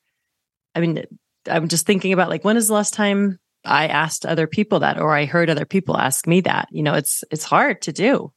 [0.75, 1.03] i mean
[1.51, 4.99] i'm just thinking about like when is the last time I asked other people that
[4.99, 6.69] or I heard other people ask me that.
[6.71, 8.33] You know, it's it's hard to do.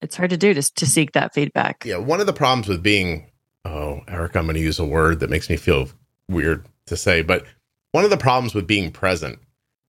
[0.00, 1.84] It's hard to do to to seek that feedback.
[1.84, 3.30] Yeah, one of the problems with being
[3.64, 5.88] oh, Eric, I'm going to use a word that makes me feel
[6.28, 7.44] weird to say, but
[7.92, 9.38] one of the problems with being present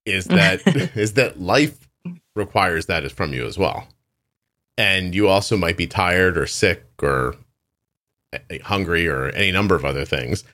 [0.04, 1.88] is that is that life
[2.36, 3.86] requires that is from you as well.
[4.76, 7.36] And you also might be tired or sick or
[8.62, 10.44] hungry or any number of other things.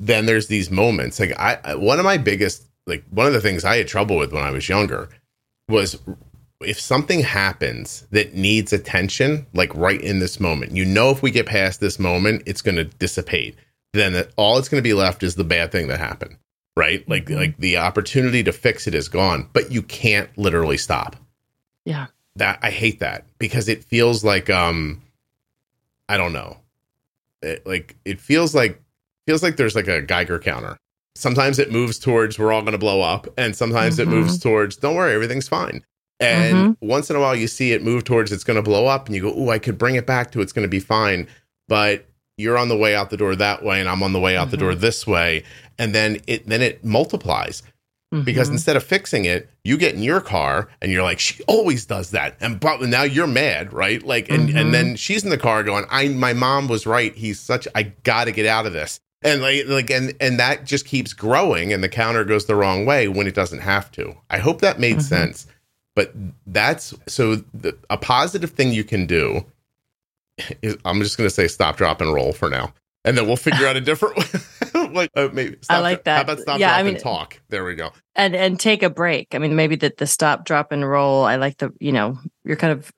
[0.00, 1.20] Then there's these moments.
[1.20, 4.32] Like I one of my biggest like one of the things I had trouble with
[4.32, 5.08] when I was younger
[5.68, 5.98] was
[6.60, 11.30] if something happens that needs attention, like right in this moment, you know, if we
[11.30, 13.56] get past this moment, it's going to dissipate.
[13.92, 16.36] Then all it's going to be left is the bad thing that happened,
[16.76, 17.08] right?
[17.08, 17.36] Like, mm-hmm.
[17.36, 21.16] like the opportunity to fix it is gone, but you can't literally stop.
[21.84, 22.06] Yeah,
[22.36, 25.02] that I hate that because it feels like, um,
[26.08, 26.56] I don't know,
[27.44, 28.82] it, like it feels like
[29.26, 30.76] feels like there's like a Geiger counter
[31.16, 34.10] sometimes it moves towards we're all going to blow up and sometimes mm-hmm.
[34.10, 34.48] it moves mm-hmm.
[34.48, 35.84] towards don't worry everything's fine
[36.20, 36.86] and mm-hmm.
[36.86, 39.14] once in a while you see it move towards it's going to blow up and
[39.14, 41.26] you go oh i could bring it back to it's going to be fine
[41.68, 44.36] but you're on the way out the door that way and i'm on the way
[44.36, 44.50] out mm-hmm.
[44.52, 45.42] the door this way
[45.78, 47.62] and then it then it multiplies
[48.22, 48.54] because mm-hmm.
[48.54, 52.10] instead of fixing it you get in your car and you're like she always does
[52.10, 52.36] that.
[52.40, 54.02] And but now you're mad right?
[54.02, 57.14] Like and and then she's in the car going i my mom was right.
[57.14, 59.00] He's such i gotta get out of this.
[59.22, 62.86] And like like and and that just keeps growing and the counter goes the wrong
[62.86, 64.14] way when it doesn't have to.
[64.30, 65.00] I hope that made mm-hmm.
[65.00, 65.46] sense.
[65.96, 66.12] But
[66.44, 69.46] that's so the, a positive thing you can do
[70.62, 72.72] is i'm just going to say stop drop and roll for now
[73.04, 74.16] and then we'll figure out a different
[74.74, 74.88] way.
[74.92, 76.16] like uh, maybe stop, I like that.
[76.16, 77.40] How about stop, Yeah, drop, I mean- and talk?
[77.48, 77.90] There we go.
[78.14, 79.34] and and take a break.
[79.34, 81.24] I mean, maybe the the stop, drop, and roll.
[81.24, 82.90] I like the you know you're kind of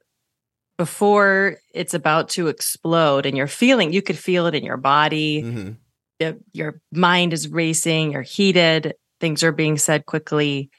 [0.78, 3.92] before it's about to explode, and you're feeling.
[3.92, 5.40] You could feel it in your body.
[5.40, 5.70] hmm
[6.20, 8.12] Your- Your mind is racing.
[8.12, 8.94] You're heated.
[9.20, 10.70] Things are being said quickly.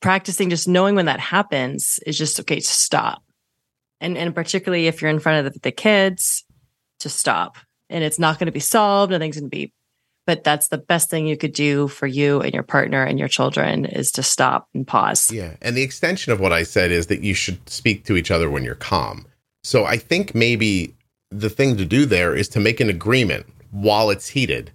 [0.00, 2.56] Practicing just knowing when that happens is just okay.
[2.60, 3.22] To stop,
[4.00, 6.44] and and particularly if you're in front of the, the kids,
[7.00, 7.56] to stop.
[7.88, 9.12] And it's not going to be solved.
[9.12, 9.72] Nothing's going to be
[10.26, 13.28] but that's the best thing you could do for you and your partner and your
[13.28, 15.30] children is to stop and pause.
[15.30, 15.54] Yeah.
[15.62, 18.50] And the extension of what I said is that you should speak to each other
[18.50, 19.26] when you're calm.
[19.62, 20.94] So I think maybe
[21.30, 24.72] the thing to do there is to make an agreement while it's heated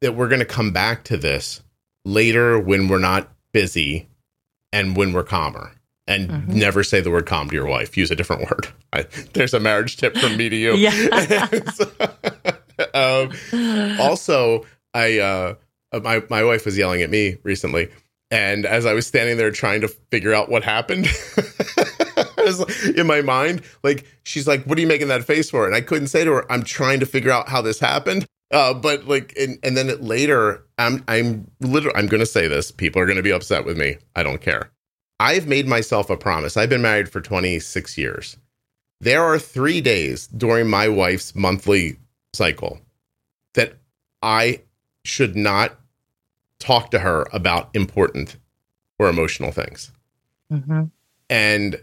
[0.00, 1.60] that we're going to come back to this
[2.04, 4.08] later when we're not busy
[4.72, 5.72] and when we're calmer.
[6.08, 6.48] And Mhm.
[6.48, 7.96] never say the word calm to your wife.
[7.96, 8.66] Use a different word.
[8.92, 10.74] I, there's a marriage tip from me to you.
[10.74, 11.46] Yeah.
[12.94, 13.30] um,
[14.00, 15.54] also i uh
[16.02, 17.90] my my wife was yelling at me recently
[18.30, 21.06] and as i was standing there trying to figure out what happened
[22.16, 25.74] like- in my mind like she's like what are you making that face for and
[25.74, 29.06] i couldn't say to her i'm trying to figure out how this happened uh but
[29.06, 33.06] like and, and then it, later i'm i'm literally i'm gonna say this people are
[33.06, 34.70] gonna be upset with me i don't care
[35.20, 38.36] i've made myself a promise i've been married for 26 years
[39.00, 41.96] there are three days during my wife's monthly
[42.32, 42.80] cycle
[43.54, 43.74] that
[44.22, 44.62] I
[45.04, 45.78] should not
[46.58, 48.36] talk to her about important
[48.98, 49.92] or emotional things.
[50.52, 50.90] Mhm.
[51.30, 51.80] And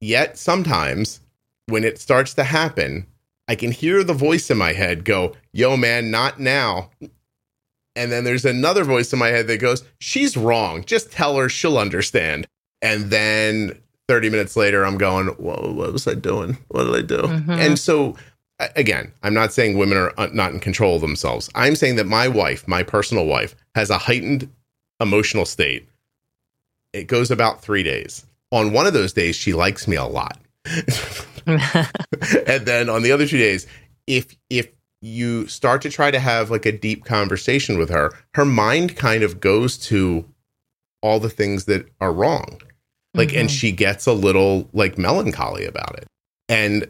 [0.00, 1.20] yet, sometimes
[1.66, 3.06] when it starts to happen,
[3.48, 6.90] I can hear the voice in my head go, Yo, man, not now.
[7.94, 10.84] And then there's another voice in my head that goes, She's wrong.
[10.84, 12.46] Just tell her she'll understand.
[12.82, 16.58] And then 30 minutes later, I'm going, Whoa, what was I doing?
[16.68, 17.22] What did I do?
[17.28, 17.58] Mhm.
[17.58, 18.16] And so,
[18.76, 21.48] again, I'm not saying women are uh, not in control of themselves.
[21.54, 24.50] I'm saying that my wife, my personal wife, has a heightened
[25.00, 25.88] emotional state.
[26.92, 28.26] It goes about three days.
[28.50, 30.38] On one of those days, she likes me a lot.
[31.46, 33.66] and then on the other two days,
[34.06, 34.68] if if
[35.00, 39.22] you start to try to have like a deep conversation with her, her mind kind
[39.22, 40.24] of goes to
[41.02, 42.60] all the things that are wrong.
[43.14, 43.58] Like, and Mhm.
[43.58, 46.06] she gets a little like melancholy about it.
[46.48, 46.86] And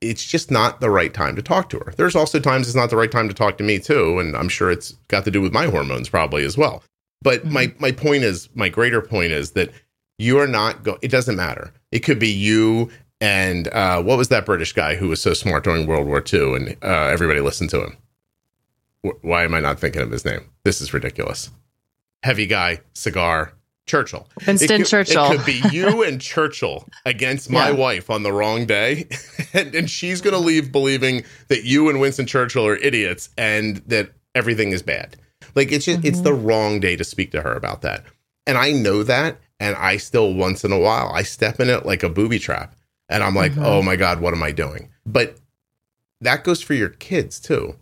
[0.00, 1.92] it's just not the right time to talk to her.
[1.96, 4.18] There's also times it's not the right time to talk to me too.
[4.20, 6.82] And I'm sure it's got to do with my hormones probably as well.
[7.22, 9.70] But my my point is, my greater point is that
[10.18, 10.98] you are not go.
[11.02, 11.72] It doesn't matter.
[11.90, 12.90] It could be you
[13.20, 16.54] and uh, what was that British guy who was so smart during World War II,
[16.54, 17.96] and uh, everybody listened to him.
[19.04, 20.44] Wh- Why am I not thinking of his name?
[20.64, 21.50] This is ridiculous.
[22.22, 23.52] Heavy guy, cigar,
[23.88, 24.28] Churchill.
[24.46, 25.32] Winston It could- Churchill.
[25.32, 27.74] It could be you and Churchill against my Yeah.
[27.76, 29.08] wife on the wrong day,
[29.52, 33.78] and, and she's going to leave believing that you and Winston Churchill are idiots and
[33.86, 35.16] that everything is bad.
[35.54, 36.24] Like it's just it's Mhm.
[36.24, 38.04] the wrong day to speak to her about that,
[38.46, 41.84] and I know that, and I still once in a while I step in it
[41.86, 42.76] like a booby trap,
[43.08, 43.64] and I'm like, Mhm.
[43.64, 44.90] oh my god, what am I doing?
[45.06, 45.36] But
[46.20, 47.76] that goes for your kids too.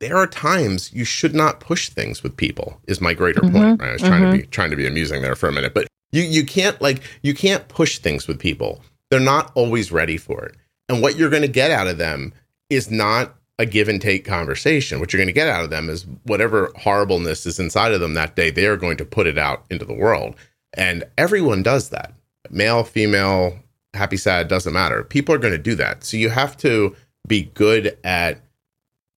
[0.00, 2.80] There are times you should not push things with people.
[2.86, 3.52] Is my greater Mhm.
[3.52, 3.80] point.
[3.80, 3.88] Right?
[3.90, 4.30] I was trying Mhm.
[4.32, 7.00] to be trying to be amusing there for a minute, but you you can't like
[7.22, 8.82] you can't push things with people.
[9.10, 10.54] They're not always ready for it.
[10.88, 12.32] And what you're going to get out of them
[12.70, 15.00] is not a give and take conversation.
[15.00, 18.14] What you're going to get out of them is whatever horribleness is inside of them
[18.14, 20.36] that day, they are going to put it out into the world.
[20.74, 22.12] And everyone does that.
[22.50, 23.58] Male, female,
[23.94, 25.02] happy, sad, doesn't matter.
[25.02, 26.04] People are going to do that.
[26.04, 26.94] So you have to
[27.26, 28.40] be good at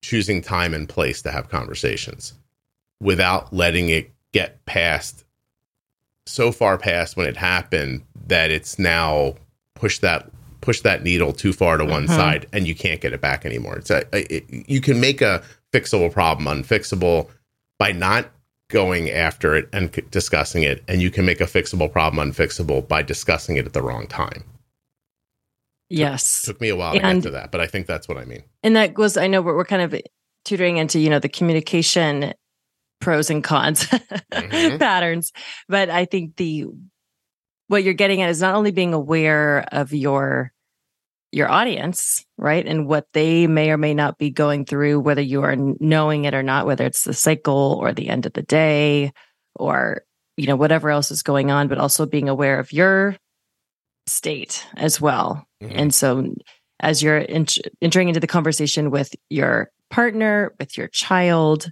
[0.02, 2.34] choosing time and place to have conversations
[3.00, 5.24] without letting it get past
[6.26, 9.36] so far past when it happened that it's now
[9.76, 10.30] push that
[10.62, 12.16] push that needle too far to one Mhm.
[12.16, 13.78] side and you can't get it back anymore.
[13.78, 17.28] It's a, it, you can make a fixable problem unfixable
[17.80, 18.30] by not
[18.70, 22.88] going after it and c- discussing it, and you can make a fixable problem unfixable
[22.88, 24.44] by discussing it at the wrong time.
[25.92, 26.42] Yes.
[26.44, 28.44] Took me a while to get to that, but I think that's what I mean.
[28.64, 30.00] And that goes, I know we're, we're kind of
[30.46, 32.34] tutoring into, you know, the communication
[33.00, 33.86] pros and cons
[34.32, 34.80] Mhm.
[34.80, 35.32] patterns.
[35.68, 36.66] But I think the,
[37.68, 40.52] what you're getting at is not only being aware of your,
[41.32, 42.66] your audience, right?
[42.66, 46.34] And what they may or may not be going through, whether you are knowing it
[46.34, 49.14] or not, whether it's the cycle or the end of the day
[49.56, 50.04] or,
[50.38, 53.16] you know, whatever else is going on, but also being aware of your
[54.08, 55.46] state as well.
[55.62, 55.72] Mhm.
[55.76, 56.34] And so
[56.80, 61.70] as you're ent- entering into the conversation with your partner, with your child,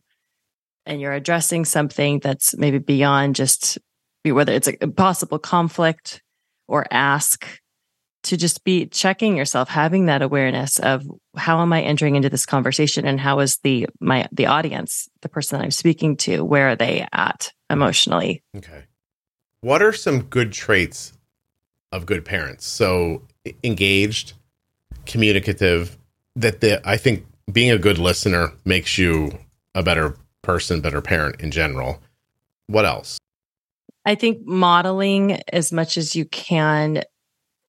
[0.86, 3.78] and you're addressing something that's maybe beyond just
[4.26, 6.22] whether it's a possible conflict
[6.68, 7.48] or ask,
[8.24, 11.04] to just be checking yourself, having that awareness of
[11.38, 15.30] how am I entering into this conversation and how is the my the audience, the
[15.30, 18.44] person that I'm speaking to, where are they at emotionally?
[18.58, 18.84] Okay.
[19.62, 21.14] What are some good traits
[21.92, 22.66] of good parents?
[22.66, 23.24] So
[23.64, 24.34] engaged,
[25.06, 25.98] communicative,
[26.36, 29.38] that the I think being a good listener makes you
[29.76, 32.02] a better person, better parent in general.
[32.68, 33.18] What else?
[34.06, 37.04] I think modeling as much as you can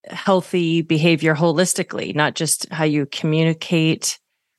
[0.06, 4.18] healthy behavior holistically, not just how you communicate,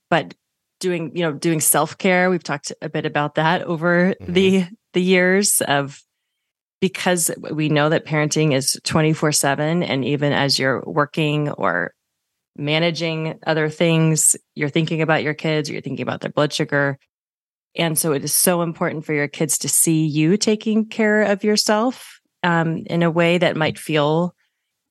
[0.09, 0.35] but
[0.79, 2.29] doing, you know, doing self-care.
[2.29, 4.33] We've talked a bit about that over mm-hmm.
[4.33, 6.03] the the years of
[6.81, 11.93] because we know that parenting is 24/7 and even as you're working or
[12.57, 16.97] managing other things, you're thinking about your kids, you're thinking about their blood sugar.
[17.75, 21.43] And so it is so important for your kids to see you taking care of
[21.43, 24.35] yourself um, in a way that might feel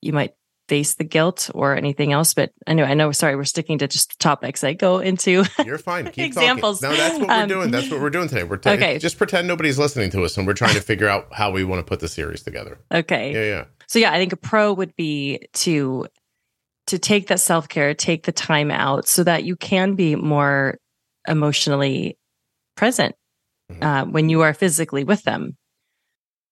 [0.01, 0.33] you might
[0.71, 2.33] face the guilt or anything else.
[2.33, 5.45] But I know, I know, sorry, we're sticking to just topics I go into.
[5.67, 6.05] You're fine.
[6.13, 6.81] Keep examples.
[6.81, 6.97] Talking.
[6.97, 7.71] No, that's what we're um, doing.
[7.73, 8.45] That's what we're doing today.
[8.45, 8.99] We're t- okay.
[9.01, 11.81] just pretend nobody's listening to us and we're trying to figure out how we want
[11.81, 12.79] to put the series together.
[12.95, 13.35] Okay.
[13.35, 13.65] Yeah, yeah.
[13.89, 16.07] So yeah, I think a pro would be to
[16.87, 20.79] to take that self-care, take the time out so that you can be more
[21.27, 22.17] emotionally
[22.77, 23.17] present
[23.71, 23.83] mm-hmm.
[23.83, 25.57] uh, when you are physically with them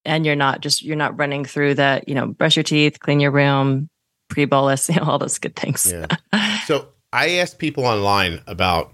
[0.05, 3.21] and you're not just you're not running through the you know brush your teeth clean
[3.21, 3.89] your room
[4.29, 5.93] pre-bolus, you know, all those good things.
[5.93, 6.07] Yeah.
[6.67, 8.93] So I asked people online about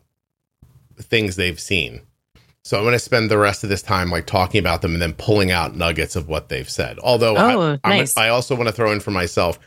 [0.97, 2.03] things they've seen.
[2.62, 5.03] So I'm going to spend the rest of this time like talking about them and
[5.03, 7.01] then pulling out nuggets of what they've said.
[7.01, 8.16] Although oh, I, nice.
[8.16, 9.59] I also want to throw in for myself,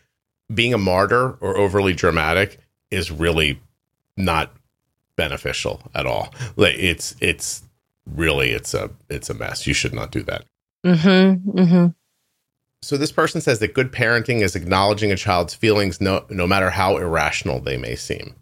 [0.53, 2.59] being a martyr or overly dramatic
[2.89, 3.59] is really
[4.15, 4.53] not
[5.17, 6.33] beneficial at all.
[6.55, 7.63] Like it's it's
[8.05, 9.67] really it's a it's a mess.
[9.67, 10.45] You should not do that.
[10.85, 11.59] Mm-hmm.
[11.59, 11.87] Mm-hmm.
[12.81, 16.69] So this person says that good parenting is acknowledging a child's feelings, no no matter
[16.69, 18.35] how irrational they may seem.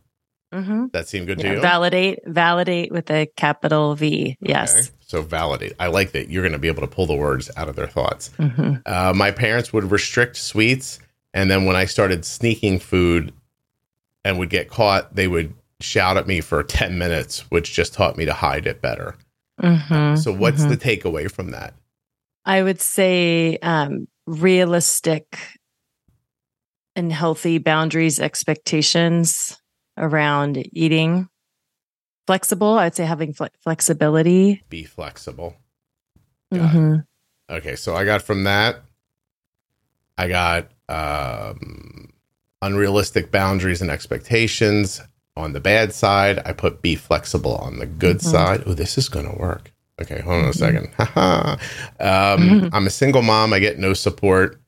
[0.54, 0.88] Mm-hmm.
[0.94, 1.62] That seem good yeah, to you?
[1.62, 4.38] Validate, validate with a capital V.
[4.40, 4.74] Yes.
[4.74, 4.88] Okay.
[5.02, 5.74] So validate.
[5.80, 7.88] I like that you're going to be able to pull the words out of their
[7.88, 8.32] thoughts.
[8.38, 8.76] Mm-hmm.
[8.86, 11.00] Uh, my parents would restrict sweets,
[11.34, 13.34] and then when I started sneaking food
[14.24, 18.18] and would get caught, they would shout at me for 10 minutes, which just taught
[18.18, 19.16] me to hide it better.
[19.62, 20.16] Mm-hmm.
[20.16, 20.70] So, what's mm-hmm.
[20.70, 21.74] the takeaway from that?
[22.46, 25.38] I would say um, realistic
[26.96, 29.58] and healthy boundaries, expectations
[29.98, 31.28] around eating.
[32.28, 34.64] Flexible, I'd say having fle- flexibility.
[34.70, 35.56] Be flexible.
[36.54, 36.96] Mm-hmm.
[37.50, 38.82] Okay, so I got from that,
[40.18, 42.14] I got um,
[42.62, 45.02] unrealistic boundaries and expectations.
[45.38, 47.56] On the bad side, I put be flexible.
[47.58, 48.30] On the good mm-hmm.
[48.30, 49.72] side, oh, this is going to work.
[50.02, 50.90] Okay, hold on a second.
[52.00, 53.54] um, I'm a single mom.
[53.54, 54.60] I get no support.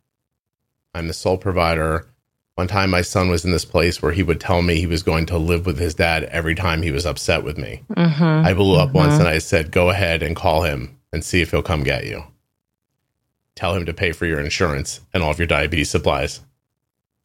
[0.94, 2.08] I'm the sole provider.
[2.56, 5.04] One time, my son was in this place where he would tell me he was
[5.04, 7.84] going to live with his dad every time he was upset with me.
[7.92, 8.48] Mm-hmm.
[8.48, 8.98] I blew up mm-hmm.
[8.98, 12.06] once and I said, Go ahead and call him and see if he'll come get
[12.06, 12.24] you.
[13.56, 16.42] Tell him to pay for your insurance and all of your diabetes supplies.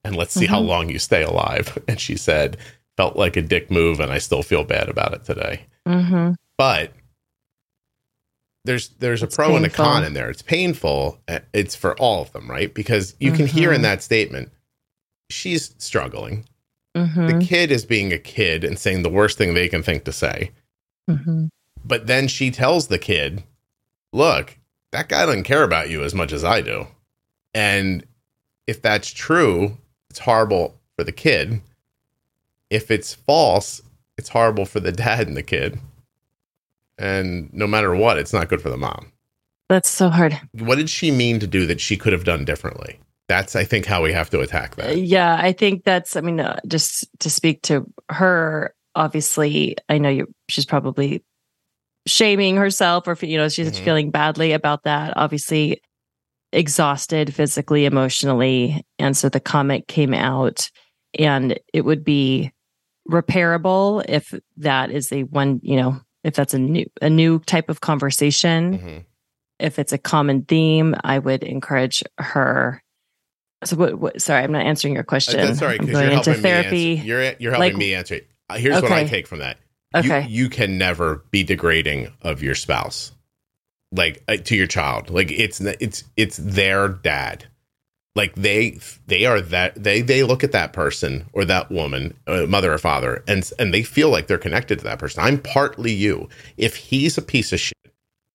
[0.04, 0.54] And let's see mm-hmm.
[0.54, 1.78] how long you stay alive.
[1.88, 2.58] And she said,
[2.96, 5.62] Felt like a dick move, and I still feel bad about it today.
[5.86, 6.32] Mm-hmm.
[6.58, 6.92] But
[8.64, 9.56] there's there's it's a pro painful.
[9.56, 10.30] and a con in there.
[10.30, 11.18] It's painful.
[11.28, 12.72] Uh, it's for all of them, right?
[12.72, 13.38] Because you mm-hmm.
[13.38, 13.82] can hear in mm-hmm.
[13.82, 14.50] that statement,
[15.30, 16.46] she's struggling.
[16.96, 17.26] Mm-hmm.
[17.26, 20.12] The kid is being a kid and saying the worst thing they can think to
[20.12, 20.50] say.
[21.10, 21.46] Mm-hmm.
[21.84, 23.42] But then she tells the kid,
[24.12, 24.58] "Look,
[24.92, 26.86] that guy doesn't care about you as much as I do."
[27.54, 28.06] And
[28.66, 29.78] if that's true,
[30.10, 31.60] it's horrible for the kid.
[32.70, 33.82] If it's false,
[34.16, 35.80] it's horrible for the dad and the kid
[36.98, 39.12] and no matter what, it's not good for the mom.
[39.68, 40.38] That's so hard.
[40.52, 43.00] What did she mean to do that she could have done differently?
[43.28, 44.98] That's, I think, how we have to attack that.
[44.98, 46.16] Yeah, I think that's.
[46.16, 50.26] I mean, uh, just to speak to her, obviously, I know you.
[50.48, 51.24] She's probably
[52.06, 53.84] shaming herself, or you know, she's mm-hmm.
[53.84, 55.16] feeling badly about that.
[55.16, 55.80] Obviously,
[56.52, 60.70] exhausted physically, emotionally, and so the comment came out,
[61.18, 62.52] and it would be
[63.08, 67.68] repairable if that is a one, you know, if that's a new a new type
[67.68, 68.98] of conversation mm-hmm.
[69.58, 72.82] if it's a common theme i would encourage her.
[73.64, 75.40] So what, what sorry i'm not answering your question.
[75.40, 76.96] uh, sorry because you're helping therapy.
[76.96, 78.16] me you're you're helping like, me answer.
[78.16, 78.88] It uh, here's okay.
[78.88, 79.58] what i take from that.
[79.94, 80.22] Okay.
[80.22, 83.12] you, you, can never be degrading of your spouse
[83.92, 85.10] like uh, to your child.
[85.10, 87.46] Like it's it's it's their dad
[88.14, 92.46] like they they are that they they look at that person or that woman uh,
[92.46, 95.92] mother or father and and they feel like they're connected to that person i'm partly
[95.92, 97.92] you if he's a piece of shit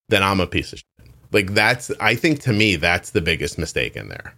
[0.10, 3.58] then i'm a piece of shit like that's i think to me that's the biggest
[3.58, 4.34] mistake in there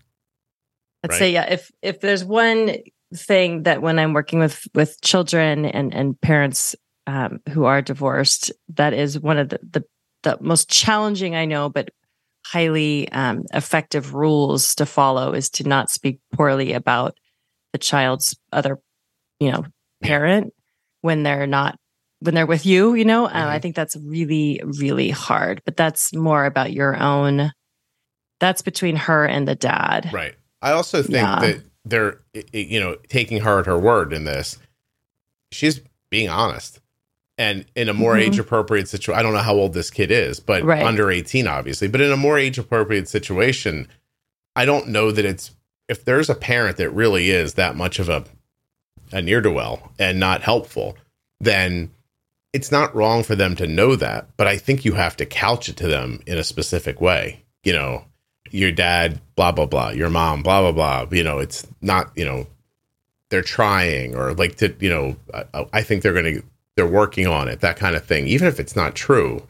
[1.04, 1.18] I'd Right.
[1.20, 1.50] say yeah.
[1.54, 2.76] If if there's one
[3.16, 6.76] thing that when I'm working with with children and and parents
[7.08, 9.84] um, who are divorced, that is one of the the,
[10.24, 11.90] the most challenging I know, but
[12.52, 17.18] highly um, effective rules to follow is to not speak poorly about
[17.74, 18.80] the child's other,
[19.40, 19.64] you know,
[20.02, 20.54] parent
[21.02, 21.78] when they're not
[22.22, 22.96] when they're with you.
[22.96, 23.62] You know, uh, I Mhm.
[23.62, 25.62] think that's really really hard.
[25.66, 27.52] But that's more about your own.
[28.40, 30.10] That's between her and the dad.
[30.14, 30.36] Right.
[30.62, 31.40] I also think Yeah.
[31.40, 34.58] that they're, i- i- you know, taking her at her word in this.
[35.52, 36.80] She's being honest.
[37.40, 38.20] And in a more Mhm.
[38.22, 40.84] age appropriate situation, I don't know how old this kid is, but Right.
[40.84, 41.88] under 18, obviously.
[41.88, 43.88] But in a more age appropriate situation,
[44.58, 45.52] I don't know that it's,
[45.88, 48.26] if there's a parent that really is that much of a,
[49.14, 50.98] a near to well and not helpful,
[51.40, 51.92] then
[52.52, 54.28] it's not wrong for them to know that.
[54.36, 57.46] But I think you have to couch it to them in a specific way.
[57.64, 58.04] You know,
[58.52, 61.16] your dad, blah, blah, blah, your mom, blah, blah, blah.
[61.18, 62.48] You know, it's not, you know,
[63.30, 66.44] they're trying or like to, you know, I, I think they're going to,
[66.80, 68.26] they're working on it, that kind of thing.
[68.26, 69.46] Even if it's not true,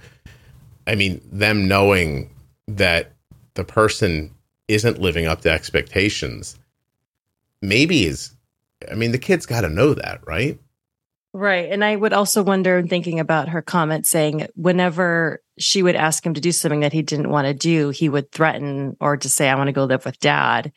[0.87, 2.31] I mean, them knowing
[2.67, 3.11] that
[3.53, 4.33] the person
[4.67, 6.57] isn't living up to expectations
[7.61, 8.31] maybe is,
[8.89, 10.57] I mean, the kid's got to know that, right?
[11.33, 11.71] Right.
[11.71, 16.33] And I would also wonder, thinking about her comment saying, whenever she would ask him
[16.33, 19.49] to do something that he didn't want to do, he would threaten or to say,
[19.49, 20.71] I want to go live with dad.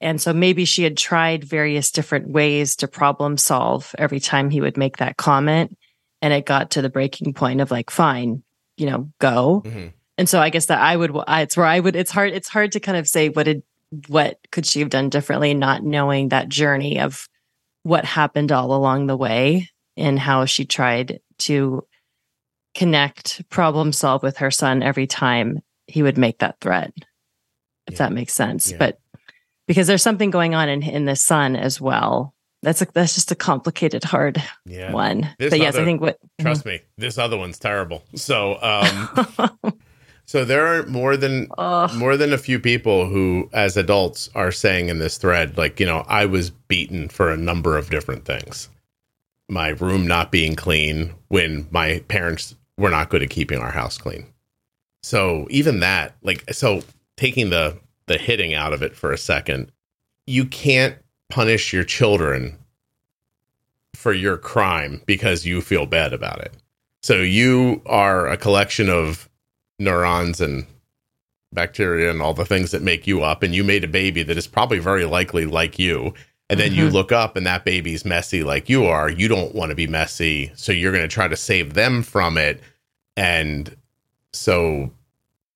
[0.00, 4.60] And so maybe she had tried various different ways to problem solve every time he
[4.60, 5.76] would make that comment.
[6.22, 8.42] And it got to the breaking point of like, fine,
[8.78, 9.62] you know, go.
[9.66, 9.88] Mm-hmm.
[10.18, 12.48] And so I guess that I would, I- it's where I would, it's hard, it's
[12.48, 13.62] hard to kind of say what did,
[14.06, 17.28] what could she have done differently, not knowing that journey of
[17.82, 21.84] what happened all along the way and how she tried to
[22.74, 26.92] connect, problem solve with her son every time he would make that threat,
[27.86, 27.98] if Yeah.
[27.98, 28.70] that makes sense.
[28.70, 28.76] Yeah.
[28.78, 28.98] But
[29.66, 32.34] because there's something going on in, in the son as well.
[32.62, 34.92] That's a, that's just a complicated, hard Yeah.
[34.92, 35.28] one.
[35.38, 38.04] This But yes, I think what Trust me, this other one's terrible.
[38.14, 39.72] So, um,
[40.26, 44.52] so there are more than oh, more than a few people who, as adults, are
[44.52, 48.24] saying in this thread, like, you know, I was beaten for a number of different
[48.24, 48.68] things.
[49.48, 53.98] My room not being clean when my parents were not good at keeping our house
[53.98, 54.26] clean.
[55.02, 56.82] So even that, like, so
[57.16, 59.72] taking the the hitting out of it for a second,
[60.26, 60.96] you can't
[61.32, 62.58] punish your children
[63.94, 66.52] for your crime because you feel bad about it.
[67.02, 69.28] So you are a collection of
[69.78, 70.66] neurons and
[71.54, 74.36] bacteria and all the things that make you up and you made a baby that
[74.36, 76.12] is probably very likely like you
[76.50, 76.92] and then you Mhm.
[76.92, 80.50] look up and that baby's messy like you are you don't want to be messy
[80.54, 82.62] so you're going to try to save them from it
[83.18, 83.76] and
[84.32, 84.90] so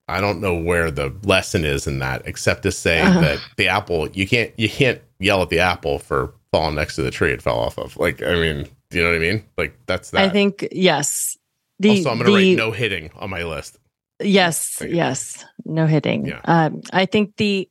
[0.07, 3.21] i don't know where the lesson is in that except to say Uh-huh.
[3.21, 7.03] that the apple you can't you can't yell at the apple for falling next to
[7.03, 9.45] the tree it fell off of like i mean do you know what i mean
[9.57, 11.37] like that's that I think yes.
[11.79, 13.79] The, also i'm going to write no hitting on my list
[14.21, 16.27] Yes, yes, no hitting.
[16.27, 16.41] Yeah.
[16.45, 17.69] Um, I think the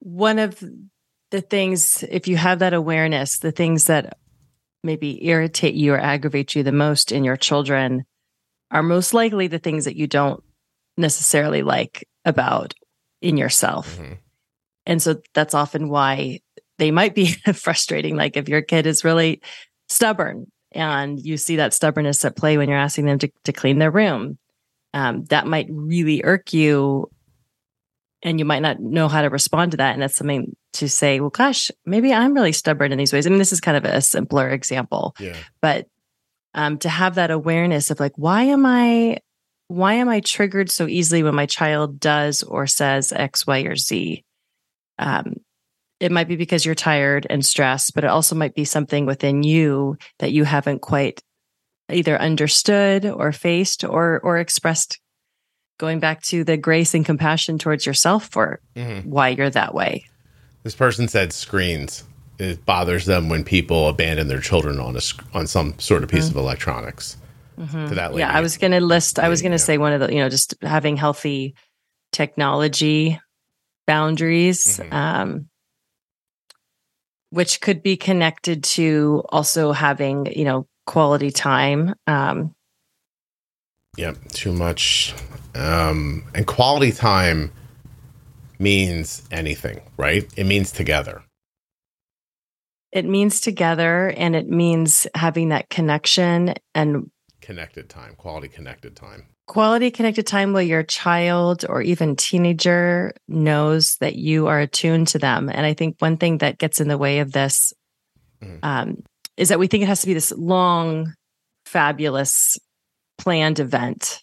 [0.00, 0.62] one of
[1.30, 4.18] the things, if you have that awareness, the things that
[4.82, 8.04] maybe irritate you or aggravate you the most in your children
[8.70, 10.42] are most likely the things that you don't
[10.96, 12.74] necessarily like about
[13.20, 13.96] in yourself.
[13.98, 14.18] Mhm.
[14.86, 16.40] And so that's often why
[16.78, 18.16] they might be frustrating.
[18.16, 19.40] Like if your kid is really
[19.88, 23.78] stubborn and you see that stubbornness at play when you're asking them to, to clean
[23.78, 24.38] their room,
[24.94, 27.10] um, that might really irk you.
[28.22, 29.92] And you might not know how to respond to that.
[29.92, 33.26] And that's something to say, well, gosh, maybe I'm really stubborn in these ways.
[33.26, 35.86] I mean, this is kind of a simpler example, yeah but
[36.54, 39.18] um, to have that awareness of like, why am I,
[39.68, 43.76] why am I triggered so easily when my child does or says X, Y, or
[43.76, 44.24] Z?
[44.98, 45.34] Um,
[46.00, 49.42] it might be because you're tired and stressed, but it also might be something within
[49.42, 51.22] you that you haven't quite
[51.90, 54.98] either understood or faced or or expressed.
[55.78, 59.04] Going back to the grace and compassion towards yourself for Mhm.
[59.06, 60.04] why you're that way.
[60.62, 62.02] This person said screens.
[62.38, 65.00] It bothers them when people abandon their children on a
[65.32, 67.16] on some sort of piece of electronics.
[67.58, 67.88] Mhm.
[67.88, 68.20] To that lady.
[68.20, 69.18] Yeah, I was going to list.
[69.18, 71.54] I was going to say one of the, you know, just having healthy
[72.12, 73.18] technology
[73.86, 74.92] boundaries, Mhm.
[74.92, 75.48] um,
[77.36, 81.94] which could be connected to also having, you know, quality time.
[82.06, 82.54] Um,
[83.98, 85.14] Yep, too much.
[85.54, 87.50] Um, and quality time
[88.58, 90.26] means anything, right?
[90.36, 91.22] It means together.
[92.92, 97.10] it means together, and it means having that connection and
[97.42, 99.26] Connected time, quality connected time.
[99.46, 105.18] Quality connected time where your child or even teenager knows that you are attuned to
[105.18, 105.48] them.
[105.48, 107.72] And I think one thing that gets in the way of this
[108.42, 108.58] mm-hmm.
[108.62, 109.02] um,
[109.36, 111.14] is that we think it has to be this long,
[111.64, 112.58] fabulous,
[113.18, 114.22] planned event.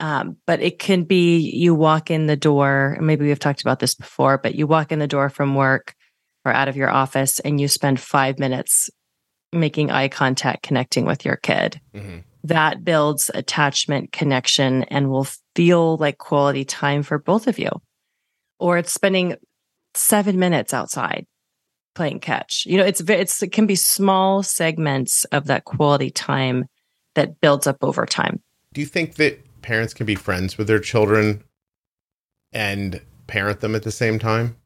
[0.00, 3.94] Um, but it can be you walk in the door, maybe we've talked about this
[3.94, 5.94] before, but you walk in the door from work
[6.44, 8.90] or out of your office and you spend five minutes
[9.52, 11.80] making eye contact, connecting with your kid.
[11.94, 15.26] Mm-hmm that builds attachment connection and will
[15.56, 17.70] feel like quality time for both of you.
[18.58, 19.36] Or it's spending
[19.94, 21.26] seven minutes outside
[21.94, 22.64] playing catch.
[22.66, 26.66] You know, it's, it's, it can be small segments of that quality time
[27.14, 28.42] that builds up over time.
[28.72, 31.42] Do you think that parents can be friends with their children
[32.52, 34.56] and parent them at the same time?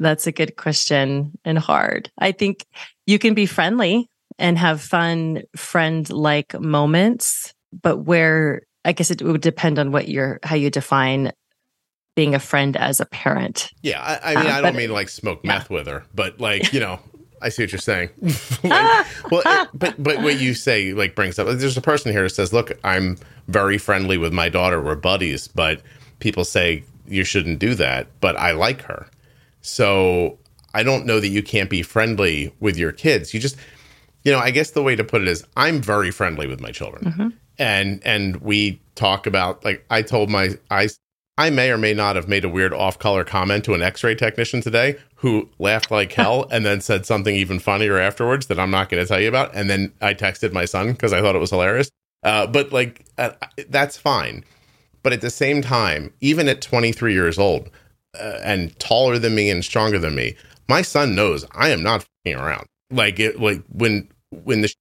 [0.00, 2.10] That's a good question and hard.
[2.18, 2.66] I think
[3.06, 4.09] you can be friendly
[4.40, 10.08] and have fun friend like moments, but where I guess it would depend on what
[10.08, 11.32] you're how you define
[12.16, 13.70] being a friend as a parent.
[13.82, 15.58] Yeah, I, I mean, um, I don't mean like smoke yeah.
[15.58, 16.98] meth with her, but like you know,
[17.42, 18.10] I see what you're saying.
[18.64, 21.46] like, well, but but what you say like brings up.
[21.46, 24.80] There's a person here who says, "Look, I'm very friendly with my daughter.
[24.80, 25.82] We're buddies, but
[26.18, 28.08] people say you shouldn't do that.
[28.20, 29.06] But I like her,
[29.60, 30.38] so
[30.72, 33.34] I don't know that you can't be friendly with your kids.
[33.34, 33.56] You just
[34.24, 36.70] you know, I guess the way to put it is I'm very friendly with my
[36.70, 37.04] children.
[37.04, 37.28] Mm-hmm.
[37.58, 40.88] And and we talk about like I told my I
[41.38, 44.60] I may or may not have made a weird off-color comment to an X-ray technician
[44.60, 48.90] today who laughed like hell and then said something even funnier afterwards that I'm not
[48.90, 49.54] going to tell you about.
[49.54, 51.90] And then I texted my son because I thought it was hilarious.
[52.22, 53.30] Uh, but like uh,
[53.68, 54.44] that's fine.
[55.02, 57.70] But at the same time, even at 23 years old
[58.18, 60.36] uh, and taller than me and stronger than me,
[60.68, 64.72] my son knows I am not around like it like when when the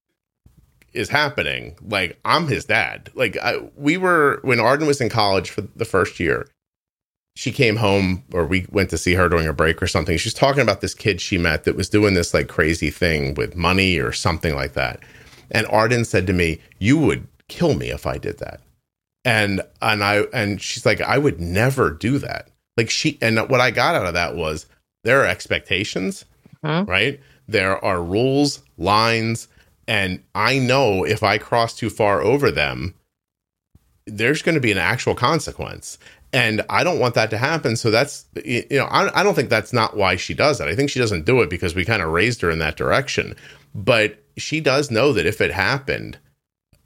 [0.93, 3.09] is happening like i'm his dad.
[3.13, 6.47] Like I, we were when arden was in college for the first year
[7.35, 10.17] she came home or we went to see her during a break or something.
[10.17, 13.55] She's talking about this kid she met that was doing this like crazy thing with
[13.55, 14.99] money or something like that.
[15.49, 18.61] And arden said to me you would kill me if i did that.
[19.23, 22.49] And and i and she's like i would never do that.
[22.75, 24.65] Like she and what i got out of that was
[25.03, 26.25] there are expectations
[26.63, 26.83] huh?
[26.87, 29.47] right there are rules, lines,
[29.87, 32.93] and I know if I cross too far over them,
[34.05, 35.97] there's going to be an actual consequence.
[36.31, 37.75] And I don't want that to happen.
[37.75, 40.67] So that's, you know, I, I don't think that's not why she does it.
[40.67, 43.35] I think she doesn't do it because we kind of raised her in that direction.
[43.73, 46.19] But she does know that if it happened,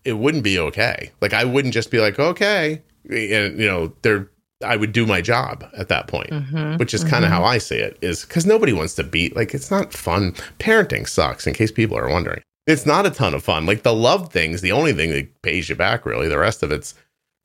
[0.05, 1.11] it wouldn't be okay.
[1.19, 4.29] Like I wouldn't just be like, okay, and you know, there
[4.63, 7.11] I would do my job at that point, mm-hmm, which is mm-hmm.
[7.11, 7.97] kind of how I see it.
[8.01, 9.35] Is because nobody wants to beat.
[9.35, 10.33] Like it's not fun.
[10.59, 11.45] Parenting sucks.
[11.45, 13.65] In case people are wondering, it's not a ton of fun.
[13.65, 16.05] Like the love thing's the only thing that pays you back.
[16.05, 16.95] Really, the rest of it's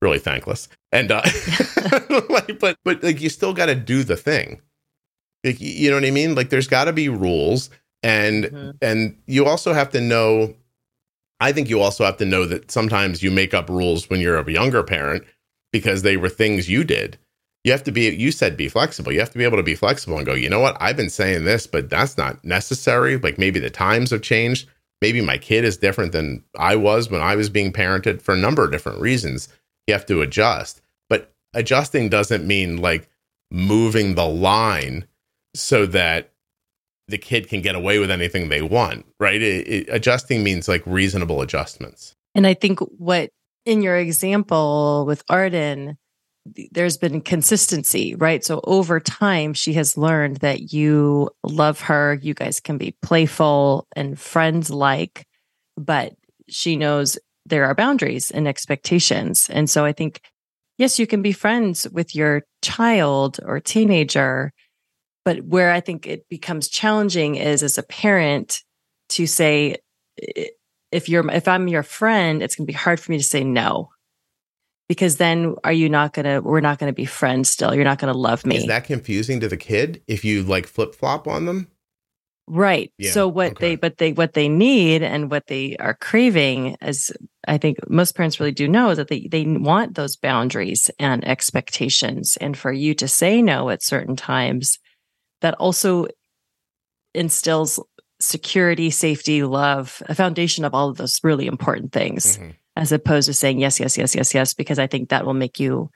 [0.00, 0.68] really thankless.
[0.92, 1.22] And uh,
[2.28, 4.60] like, but but like you still got to do the thing.
[5.44, 6.34] Like, you know what I mean?
[6.34, 7.70] Like there's got to be rules,
[8.02, 8.70] and mm-hmm.
[8.82, 10.54] and you also have to know.
[11.40, 14.38] I think you also have to know that sometimes you make up rules when you're
[14.38, 15.24] a younger parent
[15.72, 17.18] because they were things you did.
[17.64, 19.12] You have to be, you said be flexible.
[19.12, 20.76] You have to be able to be flexible and go, you know what?
[20.80, 23.16] I've been saying this, but that's not necessary.
[23.16, 24.68] Like maybe the times have changed.
[25.02, 28.38] Maybe my kid is different than I was when I was being parented for a
[28.38, 29.48] number of different reasons.
[29.86, 30.80] You have to adjust.
[31.08, 33.08] But adjusting doesn't mean like
[33.50, 35.06] moving the line
[35.54, 36.32] so that
[37.08, 39.40] the kid can get away with anything they want, right?
[39.40, 42.14] It, it, adjusting means like reasonable adjustments.
[42.34, 43.30] And I think what
[43.68, 45.98] in your example with Arden,
[46.72, 48.42] there's been consistency, right?
[48.42, 52.18] So over time, she has learned that you love her.
[52.22, 55.26] You guys can be playful and friends like,
[55.76, 56.14] but
[56.48, 59.50] she knows there are boundaries and expectations.
[59.50, 60.22] And so I think,
[60.78, 64.50] yes, you can be friends with your child or teenager,
[65.26, 68.62] but where I think it becomes challenging is as a parent
[69.10, 69.76] to say,
[70.92, 73.44] if you're if I'm your friend, it's going to be hard for me to say
[73.44, 73.90] no.
[74.88, 77.74] Because then are you not going to we're not going to be friends still.
[77.74, 78.56] You're not going to love me.
[78.56, 81.68] Is that confusing to the kid if you like flip-flop on them?
[82.50, 82.90] Right.
[82.96, 83.60] Yeah, so what okay.
[83.60, 87.12] they but they what they need and what they are craving as
[87.46, 91.22] I think most parents really do know is that they they want those boundaries and
[91.28, 94.78] expectations and for you to say no at certain times
[95.42, 96.06] that also
[97.14, 97.78] instills
[98.20, 102.50] security, safety, love, a foundation of all of those really important things, mm-hmm.
[102.76, 105.60] as opposed to saying yes, yes, yes, yes, yes, because I think that will make
[105.60, 105.90] you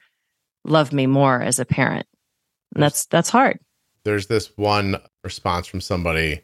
[0.65, 2.07] love me more as a parent.
[2.73, 3.59] And that's that's hard.
[4.03, 6.41] There's this one response from somebody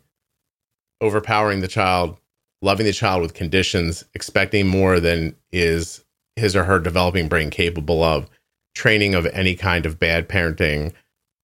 [1.02, 2.18] overpowering the child,
[2.62, 6.04] loving the child with conditions, expecting more than is
[6.36, 8.30] his or her developing brain capable of
[8.76, 10.94] training of any kind of bad parenting,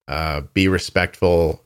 [0.07, 1.64] uh, be respectful,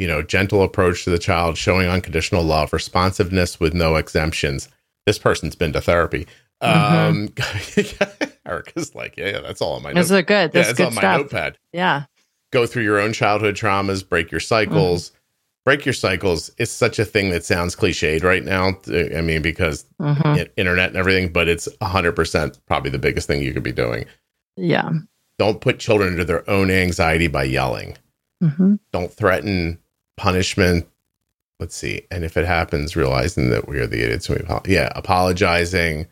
[0.00, 4.68] you know, gentle approach to the child, showing unconditional love, responsiveness with no exemptions.
[5.06, 6.26] This person's been to therapy.
[6.62, 6.96] Mm-hmm.
[6.96, 10.34] Um, Erika's like, yeah, yeah, that's all on my Those note- are good.
[10.34, 11.20] yeah, That's it's good on my stuff.
[11.20, 11.58] notepad.
[11.72, 12.04] Yeah.
[12.52, 15.12] Go through your own childhood traumas, break your cycles.
[15.64, 16.50] Break your cycles.
[16.58, 18.78] It's such a thing that sounds cliched right now.
[19.16, 20.48] I mean, because Mhm.
[20.56, 24.06] internet and everything, but it's 100% probably the biggest thing you could be doing.
[24.56, 24.90] Yeah.
[25.38, 27.96] Don't put children into their own anxiety by yelling.
[28.42, 29.78] hmm Don't threaten
[30.20, 30.86] punishment.
[31.58, 32.06] Let's see.
[32.10, 34.28] And if it happens, realizing that we are the idiots.
[34.28, 36.06] We, apo- yeah, apologizing,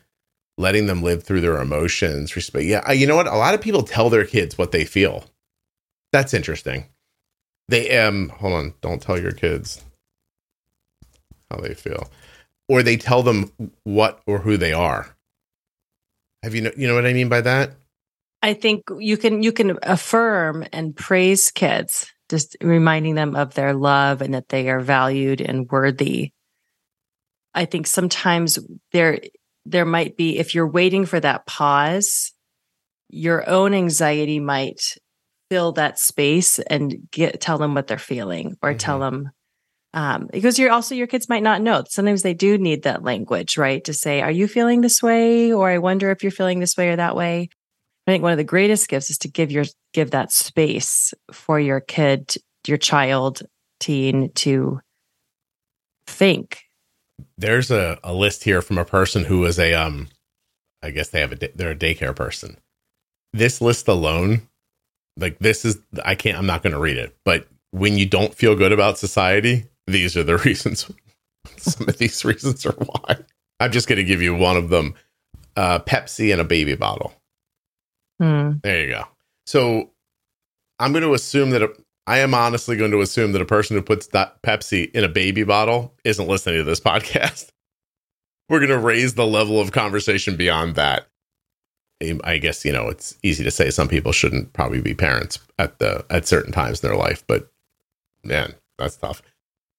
[0.56, 2.34] letting them live through their emotions.
[2.34, 2.64] Respect.
[2.64, 3.26] Yeah, you know what?
[3.26, 5.24] A lot of people tell their kids what they feel.
[6.12, 6.86] That's interesting.
[7.68, 8.30] They um.
[8.40, 8.74] Hold on.
[8.80, 9.84] Don't tell your kids
[11.50, 12.10] how they feel,
[12.68, 13.52] or they tell them
[13.84, 15.14] what or who they are.
[16.42, 16.72] Have you know?
[16.76, 17.72] You know what I mean by that?
[18.42, 23.74] I think you can you can affirm and praise kids, just reminding them of their
[23.74, 26.32] love and that they are valued and worthy.
[27.54, 28.58] I think sometimes
[28.92, 29.20] there
[29.64, 32.32] there might be if you're waiting for that pause,
[33.08, 34.96] your own anxiety might
[35.50, 39.30] fill that space and get tell them what they're feeling or tell them
[39.94, 41.82] um, because you're also your kids might not know.
[41.88, 43.82] Sometimes they do need that language, right?
[43.84, 46.90] To say, "Are you feeling this way?" or "I wonder if you're feeling this way
[46.90, 47.48] or that way."
[48.08, 51.60] I think one of the greatest gifts is to give your give that space for
[51.60, 52.36] your kid,
[52.66, 53.42] your child,
[53.80, 54.80] teen to
[56.06, 56.62] think.
[57.36, 60.08] there's a, a list here from a person who is a um
[60.82, 62.56] i guess they have a they're a daycare person.
[63.34, 64.48] This list alone
[65.18, 68.34] like this is i can't i'm not going to read it but when you don't
[68.34, 70.90] feel good about society these are the reasons
[71.58, 73.16] some of these reasons are why.
[73.60, 74.94] I'm just going to give you one of them
[75.56, 77.12] uh pepsi and a baby bottle
[78.18, 78.52] Hmm.
[78.62, 79.04] there you go.
[79.46, 79.90] So
[80.78, 81.70] i'm going to assume that a,
[82.06, 85.08] i am honestly going to assume that a person who puts that pepsi in a
[85.08, 87.50] baby bottle isn't listening to this podcast.
[88.48, 91.06] We're going to raise the level of conversation beyond that.
[92.24, 95.78] I guess you know it's easy to say some people shouldn't probably be parents at
[95.80, 97.50] the at certain times in their life but
[98.22, 99.20] man that's tough.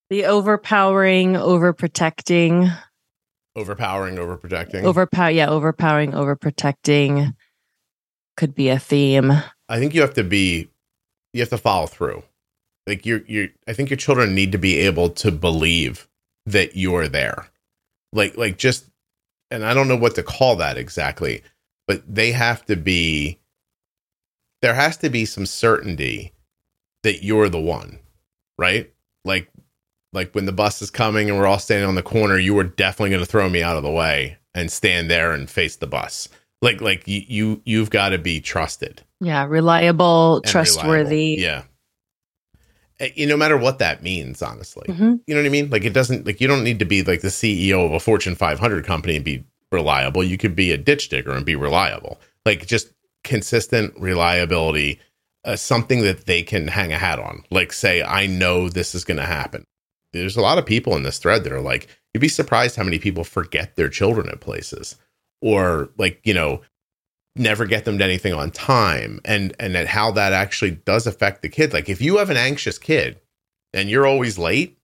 [0.09, 2.75] The overpowering, overprotecting,
[3.55, 4.83] overpowering overprotecting?
[4.83, 7.33] Overpower, yeah, overpowering, overprotecting
[8.39, 9.31] could be a theme.
[9.67, 10.69] I think you have to be
[11.33, 12.23] you have to follow through.
[12.87, 16.07] Like you're you I think your children need to be able to believe
[16.45, 17.49] that you're there.
[18.13, 18.85] Like like just
[19.51, 21.43] and I don't know what to call that exactly,
[21.85, 23.39] but they have to be
[24.61, 26.31] there has to be some certainty
[27.03, 27.99] that you're the one,
[28.57, 28.89] right?
[29.25, 29.51] Like
[30.13, 32.63] like when the bus is coming and we're all standing on the corner, you were
[32.63, 35.87] definitely going to throw me out of the way and stand there and face the
[35.87, 36.29] bus.
[36.61, 41.35] Like like you, you you've got to be trusted Yeah, reliable, trustworthy.
[41.37, 41.41] reliable.
[41.41, 41.63] Yeah.
[42.99, 44.85] Eh, You no matter what that means, honestly.
[44.87, 45.21] Mhm.
[45.25, 45.69] You know what I mean?
[45.69, 48.35] Like it doesn't like you don't need to be like the CEO of a Fortune
[48.35, 50.23] 500 company and be reliable.
[50.23, 52.19] You could be a ditch digger and be reliable.
[52.45, 52.91] Like just
[53.23, 54.99] consistent reliability,
[55.45, 57.43] uh, something that they can hang a hat on.
[57.51, 59.63] Like say, I know this is going to happen.
[60.11, 62.83] There's a lot of people in this thread that are like, you'd be surprised how
[62.83, 64.95] many people forget their children at places,
[65.41, 66.61] or like you know,
[67.35, 71.41] never get them to anything on time, and and that how that actually does affect
[71.41, 71.73] the kid.
[71.73, 73.19] Like if you have an anxious kid
[73.73, 74.77] and you're always late,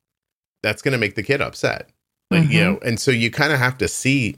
[0.64, 1.90] that's going to make the kid upset.
[2.32, 2.64] Like you Mhm.
[2.64, 4.38] know, and so you kind of have to see.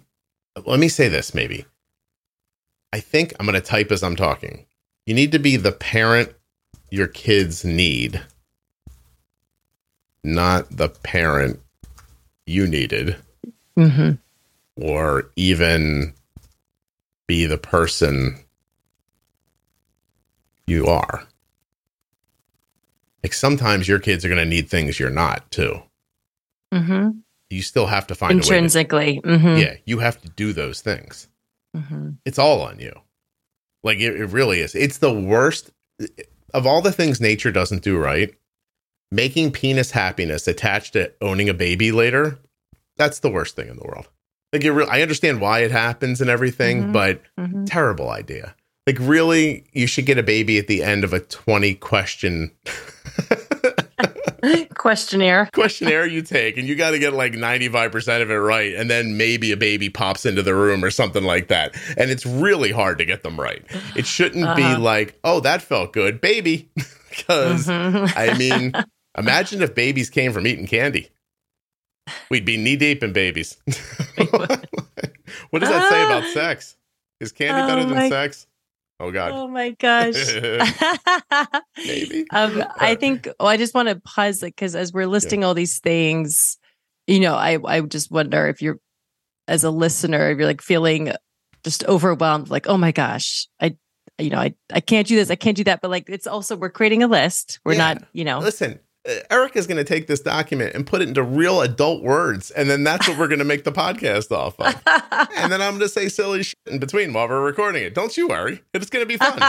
[0.65, 1.65] Let me say this, maybe.
[2.91, 4.65] I think I'm going to type as I'm talking.
[5.05, 6.33] You need to be the parent
[6.89, 8.21] your kids need,
[10.23, 11.59] not the parent
[12.45, 13.17] you needed,
[13.75, 14.11] hmm
[14.79, 16.13] or even
[17.27, 18.37] be the person
[20.65, 21.23] you are.
[23.23, 25.81] Like sometimes your kids are going to need things you're not too.
[26.73, 27.09] hmm
[27.49, 28.39] You still have to find a way.
[28.39, 29.21] Intrinsically.
[29.21, 31.27] To, hmm yeah, you have to do those things.
[31.75, 32.93] hmm It's all on you.
[33.83, 34.75] Like it, it really is.
[34.75, 35.71] It's the worst
[36.53, 38.33] of all the things nature doesn't do right.
[39.11, 42.39] Making penis happiness attached to owning a baby later,
[42.97, 44.07] that's the worst thing in the world.
[44.53, 46.93] Like it re- I understand why it happens and everything, Mhm.
[46.93, 48.55] but hmm terrible idea.
[48.85, 52.51] Like really, you should get a baby at the end of a 20 question
[54.75, 55.49] Questionnaire.
[55.53, 59.17] questionnaire you take and you got to get like 95% of it right and then
[59.17, 62.97] maybe a baby pops into the room or something like that and it's really hard
[62.99, 63.63] to get them right
[63.95, 64.79] it shouldn't be Uh-huh.
[64.79, 66.69] like oh that felt good baby
[67.09, 68.13] because Mhm.
[68.15, 68.73] i mean
[69.17, 71.09] imagine if babies came from eating candy
[72.29, 73.57] we'd be knee deep in babies
[75.49, 76.75] what does that say about sex
[77.19, 78.47] Is candy Oh better than my- sex?
[78.99, 79.31] Oh God.
[79.31, 80.15] Oh my gosh.
[81.77, 82.25] Maybe.
[82.31, 83.27] um, I think.
[83.39, 86.57] Oh, I just want to pause it because as we're listing all these things,
[87.05, 88.79] you know, I I just wonder if you're,
[89.47, 91.11] as a listener, if you're like feeling
[91.63, 93.77] just overwhelmed, like, oh my gosh, I,
[94.17, 96.55] you know, I I can't do this, I can't do that, but like, it's also
[96.57, 97.59] we're creating a list.
[97.63, 97.93] We're Yeah.
[97.93, 101.23] not, you know, Listen, uh, Erika's going to take this document and put it into
[101.23, 104.75] real adult words, and then that's what we're going to make the podcast off of.
[105.37, 107.93] And then I'm going to say silly shit in between while we're recording it.
[107.95, 108.61] Don't you worry.
[108.73, 109.39] It's going to be fun.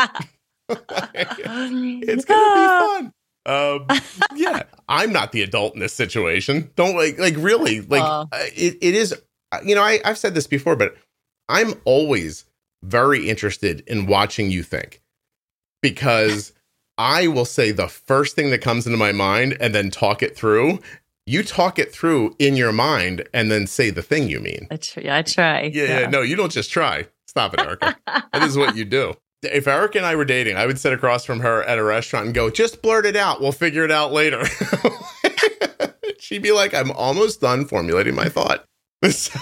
[0.69, 3.13] it's going to be fun.
[3.47, 3.87] Um,
[4.35, 6.71] yeah, I'm not the adult in this situation.
[6.77, 9.15] Don't like, like really, like uh, it, it is.
[9.53, 10.97] uh, You know, I, I've said this before, but
[11.49, 12.45] I'm always
[12.85, 15.01] very interested in watching you think
[15.83, 16.53] because
[16.99, 20.37] I will say the first thing that comes into my mind and then talk it
[20.37, 20.81] through.
[21.27, 24.67] You talk it through in your mind and then say the thing you mean.
[24.71, 25.19] I try.
[25.19, 25.63] I try.
[25.73, 27.07] Yeah, yeah, no, you don't just try.
[27.27, 27.97] Stop it, Erika.
[28.07, 29.15] that is what you do.
[29.43, 32.27] If Erika and I were dating, I would sit across from her at a restaurant
[32.27, 33.41] and go, just blurt it out.
[33.41, 34.45] We'll figure it out later.
[36.19, 38.65] She'd be like, I'm almost done formulating my thought.
[39.11, 39.39] So-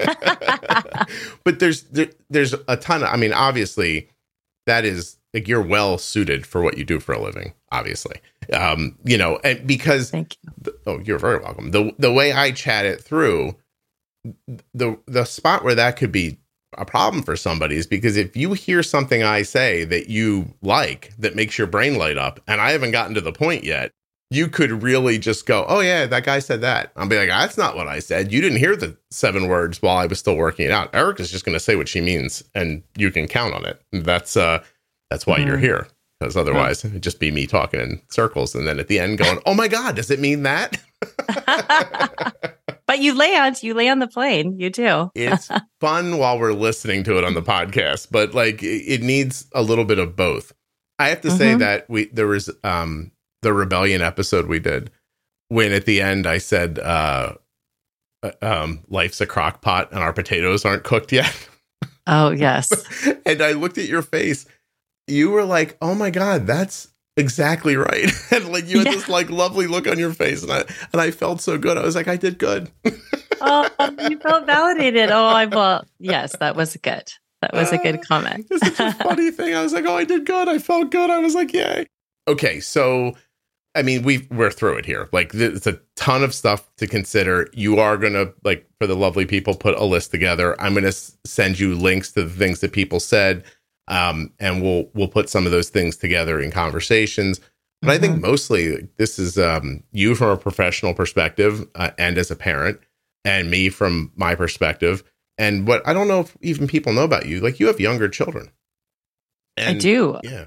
[1.44, 4.08] but there's there, there's a ton of I mean, obviously,
[4.66, 8.16] that is like you're well suited for what you do for a living, obviously.
[8.52, 10.52] Um, you know, and because Thank you.
[10.60, 11.70] the, oh, you're very welcome.
[11.70, 13.56] The the way I chat it through,
[14.74, 16.38] the the spot where that could be
[16.78, 21.12] a problem for somebody is because if you hear something I say that you like
[21.18, 23.90] that makes your brain light up, and I haven't gotten to the point yet,
[24.30, 27.58] you could really just go, "Oh yeah, that guy said that." I'll be like, "That's
[27.58, 28.32] not what I said.
[28.32, 31.30] You didn't hear the seven words while I was still working it out." Eric is
[31.30, 33.80] just going to say what she means, and you can count on it.
[33.92, 34.62] That's uh,
[35.12, 35.60] that's why you're Mhm.
[35.60, 35.86] here.
[36.18, 39.40] Because otherwise, it'd just be me talking in circles, and then at the end, going,
[39.44, 40.78] "Oh my god, does it mean that?"
[42.86, 43.62] but you land.
[43.62, 44.58] You land the plane.
[44.58, 45.10] You do.
[45.14, 45.48] it's
[45.80, 49.84] fun while we're listening to it on the podcast, but like it, needs a little
[49.84, 50.52] bit of both.
[50.98, 51.58] I have to say Mhm.
[51.60, 53.10] that we there was um
[53.42, 54.90] the rebellion episode we did
[55.48, 57.34] when at the end I said uh
[58.22, 61.34] uh, um life's a crock pot and our potatoes aren't cooked yet.
[62.06, 62.68] Oh yes.
[63.24, 64.44] and I looked at your face.
[65.06, 68.92] You were like, "Oh my god, that's exactly right." and like you had Yeah.
[68.94, 71.76] this like lovely look on your face and I and I felt so good.
[71.76, 72.70] I was like, "I did good."
[73.40, 73.68] oh,
[74.08, 75.10] you felt validated.
[75.10, 77.10] Oh, I well, yes, that was good.
[77.40, 78.46] That was a Uh, good comment.
[78.50, 79.54] It's such a funny thing.
[79.54, 80.48] I was like, oh, I did good.
[80.48, 81.10] I felt good.
[81.10, 81.86] I was like, yay.
[82.28, 83.14] Okay, so
[83.74, 85.08] I mean, we we're through it here.
[85.12, 87.48] Like, it's a ton of stuff to consider.
[87.52, 90.54] You are gonna like for the lovely people put a list together.
[90.60, 93.42] I'm gonna s- send you links to the things that people said,
[93.88, 97.40] um, and we'll we'll put some of those things together in conversations.
[97.80, 102.30] But I think mostly this is um, you from a professional perspective uh, and as
[102.30, 102.78] a parent,
[103.24, 105.02] and me from my perspective.
[105.38, 108.08] And what I don't know if even people know about you, like you have younger
[108.08, 108.50] children.
[109.58, 110.20] I do.
[110.22, 110.46] Yeah.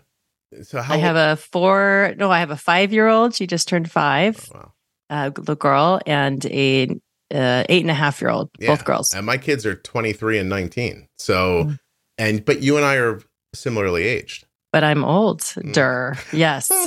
[0.64, 2.14] So how I have a four.
[2.18, 3.36] No, I have a five-year-old.
[3.36, 4.50] She just turned five.
[4.54, 4.72] Oh, wow.
[5.10, 6.90] Uh, little girl and a
[7.34, 8.50] uh, eight and a half year old.
[8.60, 8.70] Yeah.
[8.70, 9.14] Both girls.
[9.14, 11.08] And my kids are 23 and 19.
[11.18, 11.80] So, Mm.
[12.18, 13.22] And but you and I are
[13.54, 14.46] similarly aged.
[14.72, 15.42] But I'm old.
[15.42, 15.74] Mm.
[15.74, 16.16] Der.
[16.34, 16.70] Yes.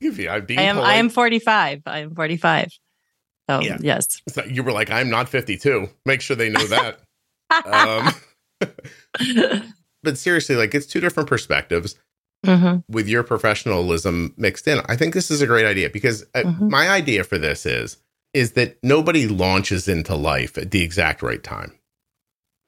[0.00, 0.76] You, I'm being I am.
[0.76, 0.90] polite.
[0.90, 1.82] I am 45.
[1.86, 2.68] I am 45.
[3.48, 3.78] Oh Yeah.
[3.80, 4.20] yes.
[4.28, 5.88] So you were like, I'm not 52.
[6.04, 6.98] Make sure they know that.
[7.64, 8.12] um,
[10.02, 11.96] but seriously, like it's two different perspectives.
[12.44, 14.80] hmm with your professionalism mixed in.
[14.86, 16.68] I think this is a great idea because uh, Mhm.
[16.68, 17.96] my idea for this is
[18.34, 21.72] is that nobody launches into life at the exact right time.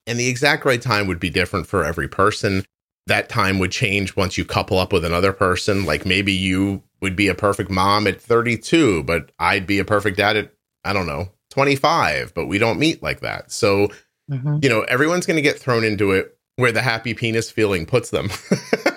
[0.07, 2.65] And the exact right time would be different for every person.
[3.07, 5.85] That time would change once you couple up with another person.
[5.85, 10.17] Like maybe you would be a perfect mom at 32, but I'd be a perfect
[10.17, 10.53] dad at
[10.85, 13.51] I don't know, 25, but we don't meet like that.
[13.53, 13.89] So
[14.31, 17.87] hmm you know, everyone's going to get thrown into it where the happy penis feeling
[17.87, 18.29] puts them.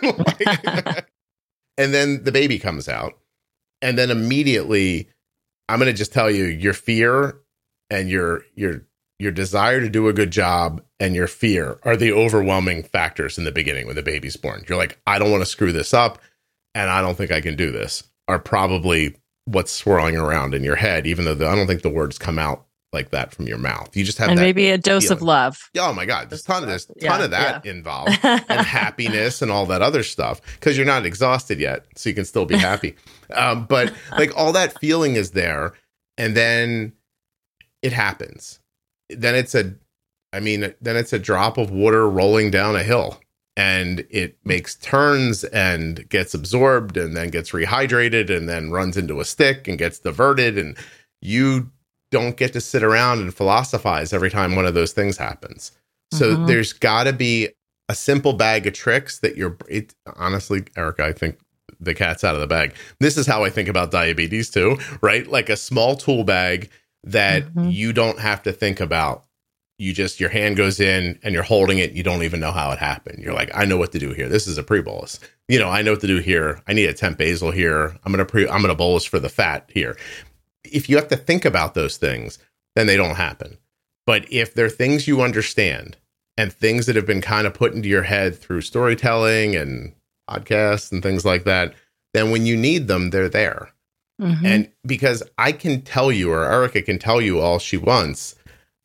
[0.02, 1.06] Like-
[1.78, 3.18] and then the baby comes out.
[3.82, 5.10] And then immediately
[5.68, 7.40] I'm going to just tell you your fear
[7.90, 8.86] and your your
[9.20, 13.44] your desire to do a good job and your fear are the overwhelming factors in
[13.44, 14.64] the beginning when the baby's born.
[14.68, 16.20] You're like, I don't want to screw this up
[16.74, 18.04] and I don't think I can do this.
[18.28, 19.16] Are probably
[19.46, 22.40] what's swirling around in your head even though the, I don't think the words come
[22.40, 23.96] out like that from your mouth.
[23.96, 25.28] You just have And maybe a dose of feeling.
[25.28, 25.70] love.
[25.78, 29.52] Oh my god, there's ton of this, ton Yeah, of that involved, and happiness and
[29.52, 32.96] all that other stuff because you're not exhausted yet, so you can still be happy.
[33.36, 35.74] um, but like all that feeling is there,
[36.18, 36.94] and then
[37.84, 38.60] it happens.
[39.10, 39.74] Then it's a,
[40.34, 43.20] I mean, then it's a drop of water rolling down a hill,
[43.58, 49.20] and it makes turns and gets absorbed, and then gets rehydrated, and then runs into
[49.20, 50.78] a stick and gets diverted, and
[51.22, 51.72] you
[52.12, 55.72] don't get to sit around and philosophize every time one of those things happens.
[56.12, 56.46] So mm-hmm.
[56.48, 57.50] there's got to be
[57.88, 59.58] a simple bag of tricks that you're.
[59.68, 61.40] It, honestly, Erika, I think
[61.80, 62.76] the cat's out of the bag.
[63.00, 65.28] This is how I think about diabetes too, right?
[65.28, 66.70] Like a small tool bag
[67.04, 67.70] that mm-hmm.
[67.70, 69.26] you don't have to think about.
[69.78, 71.94] You just your hand goes in and you're holding it.
[71.94, 73.24] You don't even know how it happened.
[73.24, 74.28] You're like, I know what to do here.
[74.28, 75.20] This is a pre bolus.
[75.48, 76.62] You know, I know what to do here.
[76.68, 77.98] I need a temp basal here.
[78.04, 78.48] I'm gonna pre.
[78.48, 79.98] I'm gonna bolus for the fat here.
[80.66, 82.40] If you have to think about those things,
[82.76, 83.58] then they don't happen.
[84.06, 85.96] But if they're things you understand
[86.36, 89.94] and things that have been kind of put into your head through storytelling and
[90.30, 91.74] podcasts and things like that,
[92.14, 93.70] then when you need them, they're there.
[94.20, 94.46] Mm-hmm.
[94.46, 98.36] And because I can tell you, or Erika can tell you all she wants,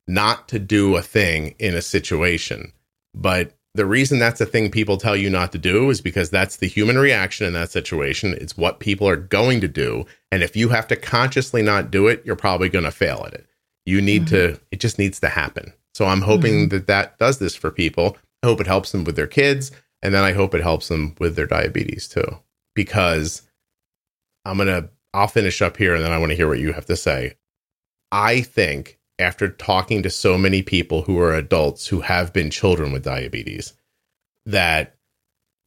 [0.07, 2.72] not to do a thing in a situation.
[3.14, 6.59] But the reason that's a thing people tell you not to do is because that's
[6.59, 8.35] the human reaction in that situation.
[8.35, 10.07] It's what people are going to do.
[10.30, 13.35] And if you have to consciously not do it, you're probably going to fail at
[13.35, 13.47] it.
[13.85, 14.55] You need mm-hmm.
[14.55, 15.72] to, it just needs to happen.
[15.95, 16.68] So I'm hoping mm-hmm.
[16.68, 18.16] that that does this for people.
[18.43, 19.72] I hope it helps them with their kids.
[20.03, 22.39] And then I hope it helps them with their diabetes too,
[22.74, 23.43] because
[24.45, 26.73] I'm going to, I'll finish up here and then I want to hear what you
[26.73, 27.37] have to say.
[28.12, 32.93] I think after talking to so many people who are adults who have been children
[32.93, 33.73] with diabetes,
[34.45, 34.97] that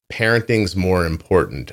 [0.10, 1.72] parenting's more important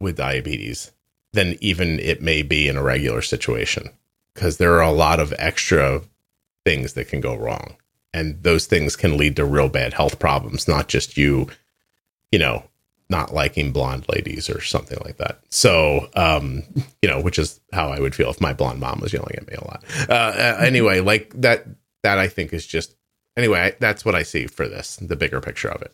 [0.00, 0.92] with diabetes
[1.32, 3.90] than even it may be in a regular situation
[4.34, 6.02] because there are a lot of extra
[6.64, 7.76] things that can go wrong
[8.12, 11.48] and those things can lead to real bad health problems not just you
[12.32, 12.64] you know,
[13.10, 15.40] not liking blonde ladies or something like that.
[15.50, 16.62] So, um,
[17.02, 19.48] you know, which is how I would feel if my blonde mom was yelling at
[19.48, 19.84] me a lot.
[20.08, 21.66] Uh, anyway, like that,
[22.02, 22.96] that I think is just,
[23.36, 25.92] anyway, that's what I see for this, the bigger picture of it.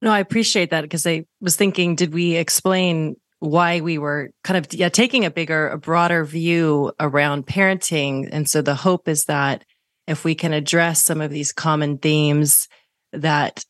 [0.00, 4.64] No, I appreciate that because I was thinking, did we explain why we were kind
[4.64, 8.28] of yeah, taking a bigger, a broader view around parenting?
[8.30, 9.64] And so the hope is that
[10.06, 12.68] if we can address some of these common themes
[13.12, 13.64] that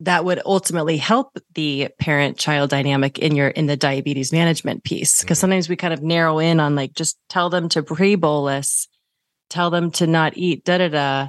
[0.00, 5.20] that would ultimately help the parent child dynamic in your in the diabetes management piece
[5.20, 5.42] because mm-hmm.
[5.42, 8.88] sometimes we kind of narrow in on like just tell them to pre bolus
[9.48, 11.28] tell them to not eat da da da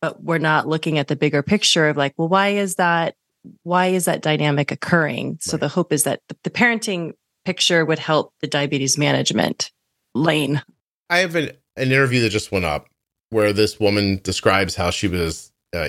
[0.00, 3.14] but we're not looking at the bigger picture of like well why is that
[3.62, 5.60] why is that dynamic occurring so right.
[5.60, 7.12] the hope is that the, the, parenting
[7.44, 9.70] picture would help the diabetes management
[10.14, 10.60] lane
[11.08, 12.88] i have an, an interview that just went up
[13.30, 15.88] where this woman describes how she was uh,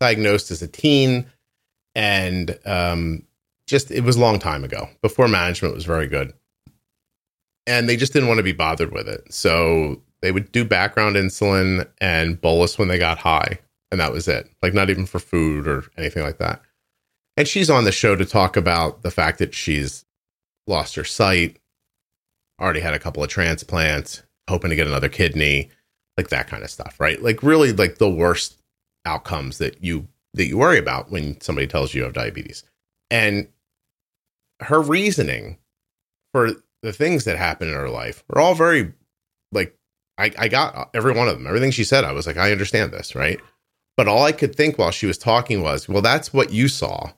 [0.00, 1.24] diagnosed as a teen
[1.96, 3.22] and um,
[3.66, 6.32] just it was a long time ago before management was very good,
[7.66, 9.32] and they just didn't want to be bothered with it.
[9.32, 13.58] So they would do background insulin and bolus when they got high,
[13.90, 14.48] and that was it.
[14.62, 16.60] Like not even for food or anything like that.
[17.38, 20.04] And she's on the show to talk about the fact that she's
[20.66, 21.58] lost her sight,
[22.60, 25.70] already had a couple of transplants, hoping to get another kidney,
[26.16, 27.22] like that kind of stuff, right?
[27.22, 28.58] Like really like the worst
[29.04, 32.62] outcomes that you that you worry about when somebody tells you you have diabetes.
[33.10, 33.48] And
[34.60, 35.58] her reasoning
[36.32, 38.92] for the things that happen in her life were all very
[39.52, 39.76] like
[40.18, 41.46] I, I got every one of them.
[41.46, 43.40] Everything she said, I was like, I understand this, right?
[43.96, 47.12] But all I could think while she was talking was, well, that's what you saw.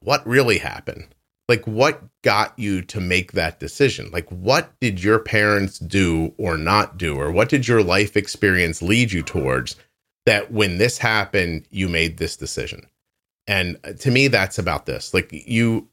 [0.00, 1.08] What really happened?
[1.48, 4.10] Like, what got you to make that decision?
[4.12, 7.16] Like, what did your parents do or not do?
[7.18, 9.76] Or what did your life experience lead you towards
[10.28, 12.86] that when this happened, you made this decision.
[13.46, 15.14] And uh, to me, that's about this.
[15.14, 15.88] Like you,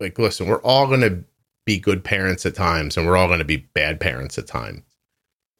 [0.00, 1.22] like, listen, we're all going to
[1.66, 4.82] be good parents at times and we're all going to be bad parents at times.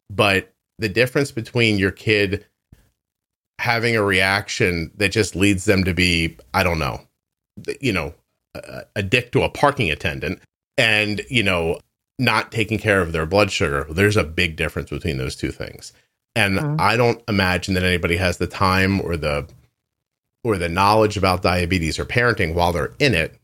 [0.09, 2.45] But the difference between your kid
[3.59, 6.99] having a reaction that just leads them to be, I don't know,
[7.79, 8.13] you know,
[8.55, 10.41] a, a dick to a parking attendant
[10.77, 11.79] and, you know,
[12.19, 15.93] not taking care of their blood sugar, there's a big difference between those two things
[16.37, 16.75] and mm-hmm.
[16.79, 19.47] I don't imagine that anybody has the time or the
[20.43, 23.39] or the knowledge about diabetes or parenting while they're in it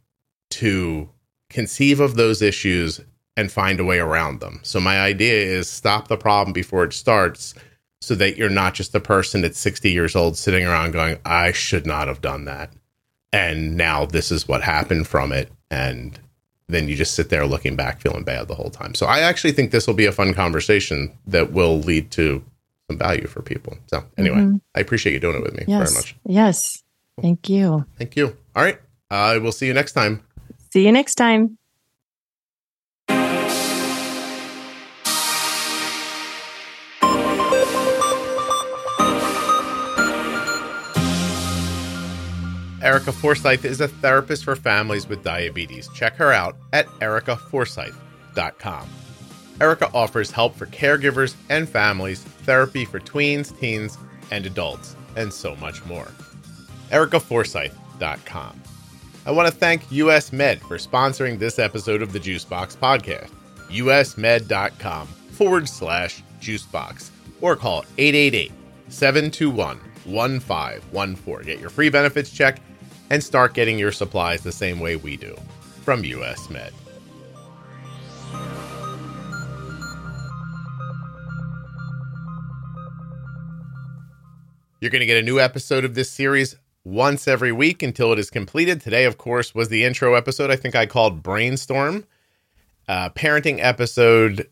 [0.52, 1.10] to
[1.50, 3.02] conceive of those issues
[3.36, 4.60] and find a way around them.
[4.62, 7.56] So my idea is stop the problem before it starts
[8.00, 11.52] so that you're not just a person at 60 years old sitting around going I
[11.52, 12.72] should not have done that.
[13.32, 16.20] And now this is what happened from it and
[16.70, 18.94] then you just sit there looking back feeling bad the whole time.
[18.94, 22.44] So I actually think this will be a fun conversation that will lead to
[22.90, 23.78] some value for people.
[23.88, 24.58] So anyway, mm-hmm.
[24.76, 25.92] I appreciate you doing it with me yes.
[25.92, 26.16] very much.
[26.26, 26.84] Yes.
[27.22, 27.86] Thank you.
[27.98, 28.36] Thank you.
[28.56, 28.80] All right.
[29.10, 30.24] I uh, will see you next time.
[30.72, 31.58] See you next time.
[42.82, 45.88] Erika Forsyth is a therapist for families with diabetes.
[45.94, 48.90] Check her out at erikaforsyth.com.
[49.64, 53.98] Erika offers help for caregivers and families, therapy for tweens, teens,
[54.30, 54.98] and adults.
[55.16, 56.08] and so much more.
[56.90, 58.62] ErikaForsyth.com.
[59.28, 63.30] I want to thank US Med for sponsoring this episode of the Juicebox podcast.
[63.70, 67.12] usmed.com forward slash juicebox
[67.42, 68.52] or call 888
[68.90, 71.46] 721 1514.
[71.46, 72.60] Get your free benefits check
[73.12, 75.38] and start getting your supplies the same way we do
[75.84, 76.74] from US Med.
[84.84, 88.20] You're going to get a new episode of this series once every week until it
[88.20, 88.82] is completed.
[88.82, 90.52] Today, of course, was the intro episode.
[90.52, 92.06] I think I called Brainstorm.
[92.86, 94.50] Uh, parenting episode.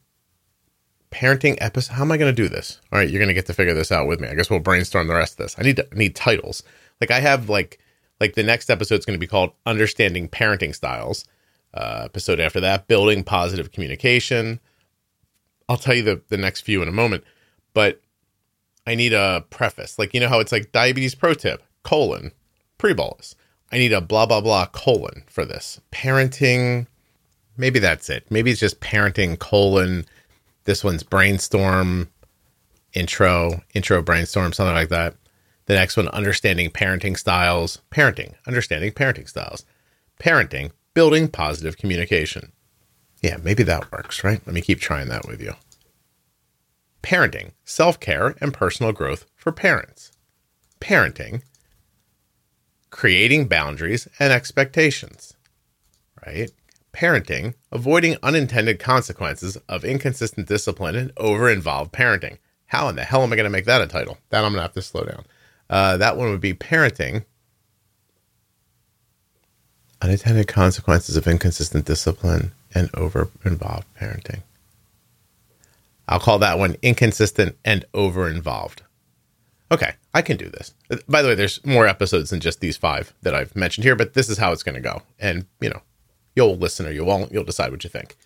[1.12, 1.96] Parenting episode.
[1.96, 2.80] How am I going to do this?
[2.94, 4.30] All right, you're going to get to figure this out with me.
[4.30, 5.56] I guess we'll brainstorm the rest of this.
[5.60, 6.64] I need to, I need titles.
[7.02, 7.80] Like I have like
[8.22, 11.26] like the next episode is going to be called Understanding Parenting Styles.
[11.74, 14.62] Uh, episode after that, Building Positive Communication.
[15.68, 17.26] I'll tell you the the next few in a moment,
[17.74, 18.00] but
[18.86, 20.00] I need a preface.
[20.00, 22.32] Like, you know how it's like diabetes pro tip, colon,
[22.78, 23.36] pre bolus.
[23.72, 25.80] I need a blah, blah, blah, colon for this.
[25.92, 26.88] Parenting,
[27.58, 28.26] maybe that's it.
[28.30, 30.06] Maybe it's just parenting, colon.
[30.66, 32.10] This one's brainstorm,
[32.94, 35.16] intro, intro brainstorm, something like that.
[35.68, 39.64] The next one, understanding parenting styles, parenting, understanding parenting styles,
[40.20, 42.52] parenting, building positive communication.
[43.22, 44.42] Yeah, maybe that works, right?
[44.46, 45.54] Let me keep trying that with you
[47.04, 50.12] parenting, self care, and personal growth for parents.
[50.80, 51.42] Parenting,
[52.90, 55.36] creating boundaries and expectations,
[56.26, 56.52] right?
[56.94, 62.38] Parenting, avoiding unintended consequences of inconsistent discipline and over involved parenting.
[62.68, 64.18] How in the hell am I going to make that a title?
[64.30, 65.26] That I'm going to have to slow down.
[65.70, 67.26] Uh, that one would be parenting,
[70.02, 74.42] unintended consequences of inconsistent discipline and over involved parenting.
[76.12, 78.84] I'll call that one inconsistent and over involved.
[79.72, 80.74] Okay, I can do this.
[81.08, 84.14] By the way, there's more episodes than just these five that I've mentioned here, but
[84.14, 85.04] this is how it's going to go.
[85.18, 85.82] And, you know,
[86.36, 87.32] you'll listen or you won't.
[87.32, 88.18] You'll decide what you think.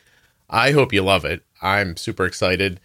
[0.49, 1.43] I hope you love it.
[1.61, 2.79] I'm super excited.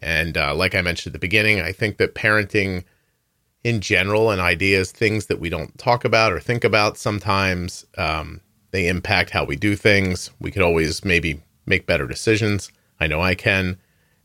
[0.00, 2.84] And uh, like I mentioned at the beginning, I think that parenting
[3.64, 8.40] in general and ideas, things that we don't talk about or think about sometimes, um,
[8.70, 10.30] they impact how we do things.
[10.38, 12.70] We could always maybe make better decisions.
[13.00, 13.76] I know I can.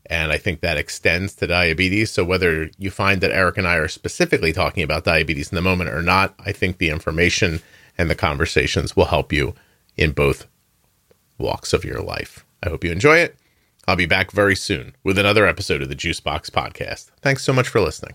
[0.08, 2.10] And I think that extends to diabetes.
[2.10, 5.62] So whether you find that Erika and I are specifically talking about diabetes in the
[5.62, 7.60] moment or not, I think the information
[7.98, 9.54] and the conversations will help you
[9.96, 10.46] in both
[11.38, 12.44] walks of your life.
[12.62, 13.36] I hope you enjoy it.
[13.88, 17.10] I'll be back very soon with another episode of the Juicebox podcast.
[17.20, 18.14] Thanks so much for listening.